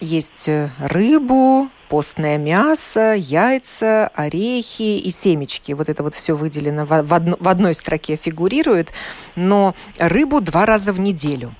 есть 0.00 0.48
э, 0.48 0.70
рыбу, 0.78 1.68
постное 1.88 2.38
мясо, 2.38 3.14
яйца, 3.14 4.08
орехи 4.14 4.98
и 4.98 5.10
семечки. 5.10 5.72
Вот 5.72 5.88
это 5.88 6.02
вот 6.02 6.14
все 6.14 6.34
выделено 6.36 6.86
в, 6.86 7.02
в, 7.02 7.12
одно, 7.12 7.36
в 7.38 7.48
одной 7.48 7.74
строке 7.74 8.16
фигурирует. 8.16 8.92
Но 9.34 9.74
рыбу 9.98 10.40
два 10.40 10.66
раза 10.66 10.92
в 10.92 11.00
неделю 11.00 11.52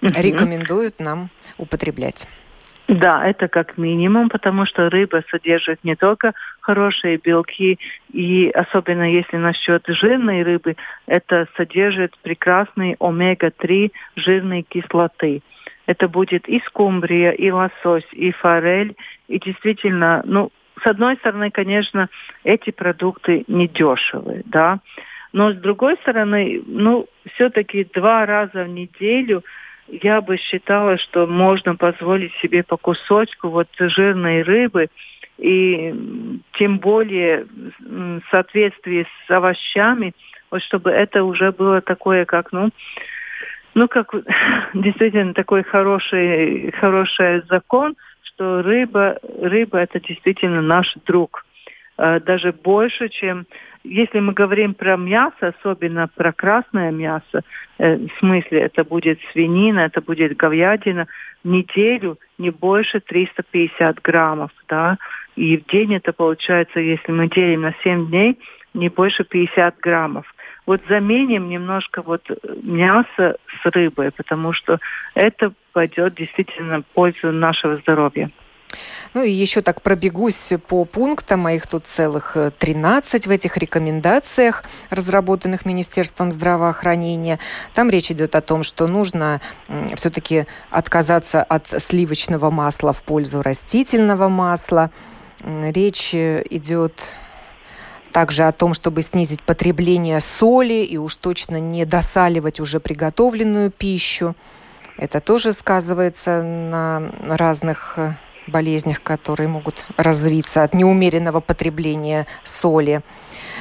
рекомендуют 0.00 1.00
нам 1.00 1.30
употреблять. 1.58 2.26
Да, 2.86 3.26
это 3.26 3.48
как 3.48 3.78
минимум, 3.78 4.28
потому 4.28 4.66
что 4.66 4.90
рыба 4.90 5.24
содержит 5.30 5.82
не 5.84 5.96
только 5.96 6.34
хорошие 6.60 7.16
белки, 7.16 7.78
и 8.12 8.50
особенно 8.50 9.10
если 9.10 9.38
насчет 9.38 9.84
жирной 9.86 10.42
рыбы, 10.42 10.76
это 11.06 11.46
содержит 11.56 12.16
прекрасные 12.22 12.96
омега-3 13.00 13.90
жирные 14.16 14.62
кислоты. 14.62 15.42
Это 15.86 16.08
будет 16.08 16.46
и 16.46 16.60
скумбрия, 16.66 17.30
и 17.30 17.50
лосось, 17.50 18.06
и 18.12 18.32
форель. 18.32 18.96
И 19.28 19.38
действительно, 19.38 20.22
ну, 20.26 20.50
с 20.82 20.86
одной 20.86 21.16
стороны, 21.16 21.50
конечно, 21.50 22.08
эти 22.42 22.70
продукты 22.70 23.44
недешевые, 23.48 24.42
да. 24.44 24.80
Но 25.32 25.52
с 25.52 25.56
другой 25.56 25.96
стороны, 25.96 26.62
ну, 26.66 27.06
все-таки 27.34 27.88
два 27.94 28.26
раза 28.26 28.64
в 28.64 28.68
неделю– 28.68 29.42
я 29.88 30.20
бы 30.20 30.36
считала, 30.36 30.98
что 30.98 31.26
можно 31.26 31.76
позволить 31.76 32.32
себе 32.36 32.62
по 32.62 32.76
кусочку 32.76 33.48
вот 33.48 33.68
жирной 33.78 34.42
рыбы, 34.42 34.88
и 35.38 35.92
тем 36.52 36.78
более 36.78 37.46
в 37.80 38.22
соответствии 38.30 39.06
с 39.26 39.30
овощами, 39.30 40.14
вот 40.50 40.62
чтобы 40.62 40.90
это 40.90 41.24
уже 41.24 41.50
было 41.52 41.80
такое, 41.80 42.24
как, 42.24 42.52
ну, 42.52 42.70
ну, 43.74 43.88
как 43.88 44.14
действительно 44.74 45.34
такой 45.34 45.64
хороший, 45.64 46.70
хороший 46.72 47.42
закон, 47.48 47.96
что 48.22 48.62
рыба, 48.62 49.18
рыба 49.40 49.78
это 49.78 50.00
действительно 50.00 50.62
наш 50.62 50.94
друг. 51.06 51.43
Э, 51.96 52.20
даже 52.20 52.52
больше, 52.52 53.08
чем 53.08 53.46
если 53.84 54.18
мы 54.18 54.32
говорим 54.32 54.74
про 54.74 54.96
мясо, 54.96 55.54
особенно 55.58 56.08
про 56.08 56.32
красное 56.32 56.90
мясо, 56.90 57.42
э, 57.78 57.96
в 57.96 58.18
смысле 58.18 58.60
это 58.60 58.84
будет 58.84 59.20
свинина, 59.32 59.80
это 59.80 60.00
будет 60.00 60.36
говядина, 60.36 61.06
в 61.44 61.48
неделю 61.48 62.18
не 62.38 62.50
больше 62.50 63.00
350 63.00 64.00
граммов, 64.00 64.50
да, 64.68 64.96
и 65.36 65.56
в 65.58 65.66
день 65.66 65.94
это 65.94 66.12
получается, 66.12 66.80
если 66.80 67.12
мы 67.12 67.28
делим 67.28 67.62
на 67.62 67.74
7 67.82 68.06
дней, 68.08 68.38
не 68.72 68.88
больше 68.88 69.24
50 69.24 69.78
граммов. 69.80 70.26
Вот 70.66 70.80
заменим 70.88 71.48
немножко 71.50 72.02
вот 72.02 72.22
мясо 72.62 73.36
с 73.62 73.66
рыбой, 73.66 74.10
потому 74.10 74.52
что 74.54 74.78
это 75.14 75.52
пойдет 75.72 76.14
действительно 76.14 76.80
в 76.80 76.86
пользу 76.86 77.30
нашего 77.32 77.76
здоровья. 77.76 78.30
Ну 79.14 79.22
и 79.22 79.30
еще 79.30 79.62
так 79.62 79.82
пробегусь 79.82 80.52
по 80.68 80.84
пунктам, 80.84 81.40
моих 81.40 81.66
тут 81.66 81.86
целых 81.86 82.36
13 82.58 83.26
э, 83.26 83.28
в 83.28 83.32
этих 83.32 83.56
рекомендациях, 83.56 84.64
разработанных 84.90 85.66
Министерством 85.66 86.32
здравоохранения. 86.32 87.38
Там 87.74 87.90
речь 87.90 88.10
идет 88.10 88.34
о 88.34 88.40
том, 88.40 88.62
что 88.62 88.86
нужно 88.86 89.40
все-таки 89.94 90.46
отказаться 90.70 91.42
от 91.42 91.66
сливочного 91.82 92.50
масла 92.50 92.92
в 92.92 93.02
пользу 93.02 93.42
растительного 93.42 94.28
масла. 94.28 94.90
Речь 95.44 96.14
э, 96.14 96.44
идет 96.50 97.02
также 98.14 98.44
о 98.44 98.52
том, 98.52 98.74
чтобы 98.74 99.02
снизить 99.02 99.42
потребление 99.42 100.20
соли 100.20 100.84
и 100.84 100.96
уж 100.96 101.16
точно 101.16 101.58
не 101.58 101.84
досаливать 101.84 102.60
уже 102.60 102.78
приготовленную 102.78 103.72
пищу. 103.72 104.36
Это 104.96 105.20
тоже 105.20 105.52
сказывается 105.52 106.42
на 106.44 107.10
разных 107.26 107.94
э, 107.96 108.12
болезнях, 108.46 109.02
которые 109.02 109.48
могут 109.48 109.86
развиться 109.96 110.62
от 110.62 110.74
неумеренного 110.74 111.40
потребления 111.40 112.26
соли. 112.42 113.02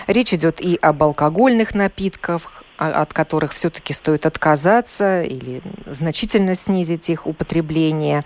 Речь 0.07 0.34
идет 0.34 0.61
и 0.61 0.77
об 0.81 1.01
алкогольных 1.03 1.73
напитках, 1.73 2.63
от 2.77 3.13
которых 3.13 3.53
все-таки 3.53 3.93
стоит 3.93 4.25
отказаться 4.25 5.23
или 5.23 5.61
значительно 5.86 6.55
снизить 6.55 7.09
их 7.09 7.27
употребление. 7.27 8.23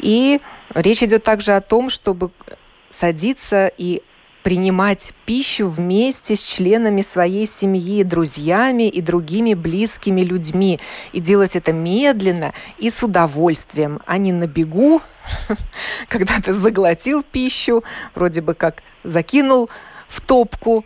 И 0.00 0.40
речь 0.74 1.02
идет 1.02 1.24
также 1.24 1.52
о 1.52 1.60
том, 1.60 1.90
чтобы 1.90 2.30
садиться 2.90 3.70
и 3.76 4.02
принимать 4.42 5.12
пищу 5.24 5.68
вместе 5.68 6.36
с 6.36 6.42
членами 6.42 7.02
своей 7.02 7.46
семьи, 7.46 8.02
друзьями 8.02 8.88
и 8.88 9.00
другими 9.00 9.54
близкими 9.54 10.22
людьми. 10.22 10.80
И 11.12 11.20
делать 11.20 11.56
это 11.56 11.72
медленно 11.72 12.52
и 12.78 12.90
с 12.90 13.02
удовольствием, 13.02 14.00
а 14.06 14.18
не 14.18 14.32
на 14.32 14.46
бегу, 14.46 15.00
когда 16.08 16.40
ты 16.40 16.52
заглотил 16.52 17.22
пищу, 17.22 17.82
вроде 18.14 18.40
бы 18.40 18.54
как 18.54 18.82
закинул 19.04 19.70
в 20.08 20.20
топку 20.20 20.84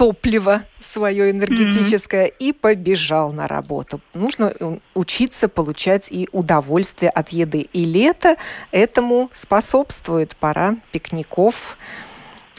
топливо 0.00 0.62
свое 0.78 1.30
энергетическое 1.30 2.28
mm-hmm. 2.28 2.36
и 2.38 2.52
побежал 2.54 3.32
на 3.32 3.46
работу. 3.46 4.00
Нужно 4.14 4.50
э, 4.58 4.78
учиться 4.94 5.46
получать 5.46 6.10
и 6.10 6.26
удовольствие 6.32 7.10
от 7.10 7.28
еды. 7.30 7.68
И 7.74 7.84
лето 7.84 8.36
этому 8.70 9.28
способствует. 9.30 10.36
Пора 10.36 10.76
пикников, 10.90 11.76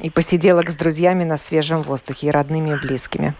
и 0.02 0.10
посиделок 0.10 0.70
с 0.70 0.76
друзьями 0.76 1.24
на 1.24 1.38
свежем 1.38 1.82
воздухе, 1.82 2.28
и 2.28 2.32
родными, 2.32 2.72
и 2.72 2.88
близкими. 2.88 3.34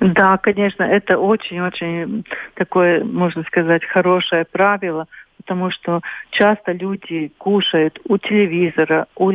Да, 0.00 0.36
конечно, 0.36 0.82
это 0.82 1.18
очень-очень 1.18 2.24
такое, 2.54 3.02
можно 3.04 3.42
сказать, 3.44 3.84
хорошее 3.84 4.44
правило, 4.44 5.06
потому 5.38 5.70
что 5.70 6.00
часто 6.30 6.72
люди 6.72 7.32
кушают 7.38 7.98
у 8.06 8.18
телевизора, 8.18 9.06
у 9.16 9.32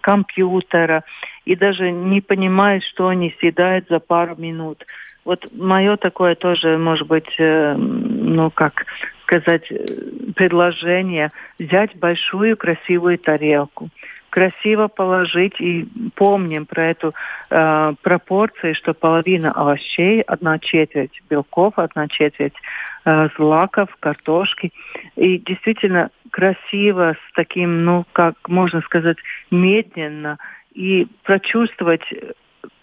компьютера, 0.00 1.04
и 1.44 1.56
даже 1.56 1.90
не 1.90 2.20
понимают, 2.20 2.84
что 2.84 3.08
они 3.08 3.34
съедают 3.40 3.86
за 3.88 3.98
пару 3.98 4.36
минут. 4.36 4.84
Вот 5.24 5.48
мое 5.52 5.96
такое 5.96 6.36
тоже, 6.36 6.78
может 6.78 7.06
быть, 7.06 7.34
э, 7.38 7.74
ну 7.76 8.50
как 8.50 8.86
сказать, 9.22 9.70
э, 9.70 9.84
предложение 10.34 11.30
взять 11.58 11.94
большую 11.96 12.56
красивую 12.56 13.18
тарелку, 13.18 13.90
красиво 14.38 14.86
положить 14.86 15.60
и 15.60 15.88
помним 16.14 16.64
про 16.64 16.86
эту 16.86 17.12
э, 17.50 17.92
пропорцию, 18.02 18.76
что 18.76 18.94
половина 18.94 19.50
овощей, 19.50 20.20
одна 20.20 20.60
четверть 20.60 21.20
белков, 21.28 21.74
одна 21.76 22.06
четверть 22.06 22.54
э, 23.04 23.28
злаков, 23.36 23.88
картошки. 23.98 24.72
И 25.16 25.38
действительно 25.38 26.10
красиво 26.30 27.14
с 27.14 27.34
таким, 27.34 27.84
ну, 27.84 28.04
как 28.12 28.34
можно 28.46 28.80
сказать, 28.82 29.16
медленно 29.50 30.38
и 30.72 31.08
прочувствовать 31.24 32.04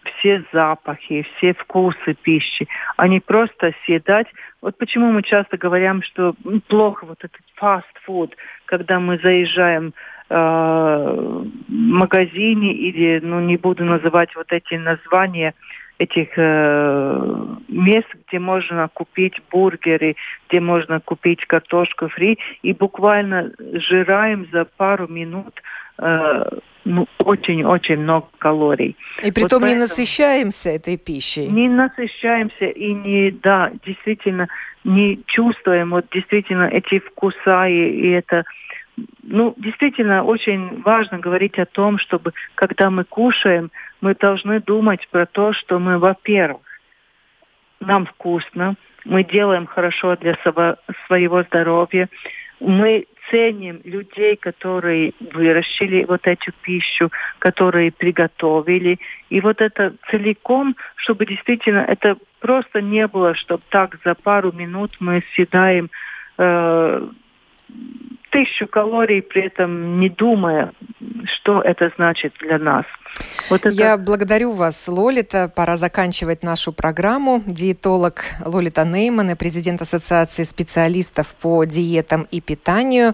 все 0.04 0.44
запахи, 0.52 1.26
все 1.38 1.54
вкусы 1.54 2.16
пищи, 2.22 2.68
а 2.98 3.08
не 3.08 3.22
просто 3.22 3.72
съедать. 3.86 4.28
Вот 4.62 4.78
почему 4.78 5.14
мы 5.14 5.24
часто 5.24 5.58
говорим, 5.58 6.04
что 6.04 6.36
плохо 6.68 7.06
вот 7.06 7.24
этот 7.24 7.42
фастфуд, 7.56 8.36
когда 8.66 9.00
мы 9.00 9.18
заезжаем 9.20 9.94
э, 10.30 11.44
магазине 11.68 12.74
или, 12.74 13.20
ну, 13.24 13.40
не 13.40 13.58
буду 13.58 13.84
называть 13.86 14.36
вот 14.36 14.52
эти 14.52 14.76
названия 14.76 15.54
этих 15.98 16.28
э, 16.36 17.46
мест, 17.70 18.08
где 18.28 18.40
можно 18.40 18.90
купить 18.94 19.36
бургеры, 19.52 20.16
где 20.50 20.60
можно 20.60 21.00
купить 21.00 21.46
картошку 21.46 22.10
фри, 22.10 22.38
и 22.64 22.74
буквально 22.74 23.52
жираем 23.60 24.48
за 24.52 24.66
пару 24.66 25.08
минут 25.08 25.62
э, 25.98 26.44
ну, 26.86 27.08
очень-очень 27.20 27.98
много 27.98 28.28
калорий. 28.38 28.96
И 29.24 29.32
при 29.32 29.44
том 29.44 29.62
вот 29.62 29.70
не 29.70 29.76
насыщаемся 29.76 30.70
этой 30.70 30.98
пищей. 30.98 31.48
Не 31.48 31.70
насыщаемся 31.70 32.66
и 32.66 32.94
не, 32.94 33.32
да, 33.32 33.72
действительно 33.86 34.48
не 34.84 35.20
чувствуем 35.26 35.90
вот 35.92 36.06
действительно 36.12 36.66
эти 36.66 37.00
вкуса 37.00 37.68
и, 37.68 37.74
и 37.74 38.10
это 38.12 38.44
ну, 39.24 39.54
действительно, 39.58 40.24
очень 40.24 40.82
важно 40.82 41.20
говорить 41.20 41.60
о 41.60 41.66
том, 41.66 41.98
чтобы, 41.98 42.34
когда 42.56 42.90
мы 42.90 43.04
кушаем, 43.04 43.72
мы 44.02 44.16
должны 44.16 44.60
думать 44.62 45.08
про 45.10 45.26
то, 45.26 45.54
что 45.54 45.80
мы, 45.80 45.98
во-первых, 45.98 46.62
нам 47.80 48.06
вкусно, 48.06 48.76
мы 49.04 49.24
делаем 49.24 49.66
хорошо 49.66 50.16
для 50.16 50.38
своего 51.08 51.44
здоровья, 51.44 52.10
мы 52.60 53.06
ценим 53.30 53.82
людей, 53.84 54.36
которые 54.36 55.14
выращили 55.20 56.06
вот 56.06 56.26
эту 56.26 56.52
пищу, 56.62 57.12
которые 57.40 57.92
приготовили. 57.92 59.00
И 59.30 59.42
вот 59.42 59.62
это 59.62 59.96
целиком, 60.10 60.76
чтобы 60.96 61.26
действительно 61.26 61.80
это 61.80 62.18
просто 62.40 62.82
не 62.82 63.08
было, 63.08 63.34
чтобы 63.36 63.64
так 63.70 63.98
за 64.06 64.16
пару 64.16 64.52
минут 64.52 64.96
мы 65.00 65.24
съедаем 65.34 65.90
э, 66.38 67.08
тысячу 68.36 68.68
калорий, 68.68 69.22
при 69.22 69.48
этом 69.48 70.00
не 70.00 70.10
думая, 70.10 70.74
что 71.26 71.62
это 71.62 71.92
значит 71.96 72.34
для 72.42 72.60
нас. 72.60 72.86
Вот 73.50 73.66
это... 73.66 73.70
Я 73.70 73.98
благодарю 73.98 74.52
вас, 74.52 74.88
Лолита. 74.88 75.52
Пора 75.56 75.78
заканчивать 75.78 76.44
нашу 76.44 76.74
программу. 76.74 77.44
Диетолог 77.46 78.24
Лолита 78.44 78.84
Нейман 78.84 79.38
президент 79.38 79.82
Ассоциации 79.82 80.44
специалистов 80.44 81.28
по 81.40 81.64
диетам 81.64 82.28
и 82.32 82.42
питанию 82.42 83.14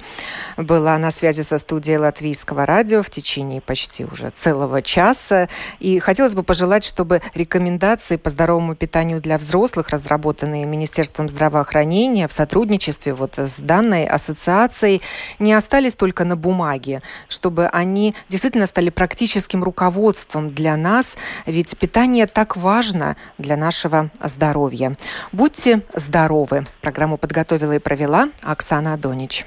была 0.58 0.98
на 0.98 1.12
связи 1.12 1.42
со 1.42 1.58
студией 1.58 1.98
Латвийского 1.98 2.66
радио 2.66 3.04
в 3.04 3.10
течение 3.10 3.62
почти 3.62 4.06
уже 4.06 4.30
целого 4.30 4.82
часа. 4.82 5.50
И 5.80 6.00
хотелось 6.00 6.34
бы 6.34 6.44
пожелать, 6.44 6.84
чтобы 6.84 7.22
рекомендации 7.36 8.16
по 8.16 8.30
здоровому 8.30 8.76
питанию 8.76 9.22
для 9.22 9.38
взрослых, 9.38 9.90
разработанные 9.90 10.66
Министерством 10.66 11.30
здравоохранения 11.30 12.28
в 12.28 12.32
сотрудничестве 12.32 13.14
вот 13.14 13.38
с 13.38 13.60
данной 13.60 14.06
ассоциацией, 14.06 15.02
не 15.40 15.54
остались 15.54 15.94
только 15.96 16.26
на 16.26 16.36
бумаге, 16.36 17.02
чтобы 17.28 17.68
они 17.68 18.16
действительно 18.30 18.66
стали 18.66 18.90
практическим 18.90 19.64
руководством 19.64 20.50
для 20.50 20.76
нас, 20.78 21.16
ведь 21.46 21.78
питание 21.78 22.28
так 22.28 22.58
важно 22.58 23.16
для 23.38 23.58
нашего 23.58 24.10
здоровья. 24.24 24.98
Будьте 25.32 25.82
здоровы. 25.94 26.66
Программу 26.82 27.18
подготовила 27.18 27.74
и 27.74 27.80
провела 27.80 28.30
Оксана 28.42 28.94
Адонич. 28.94 29.46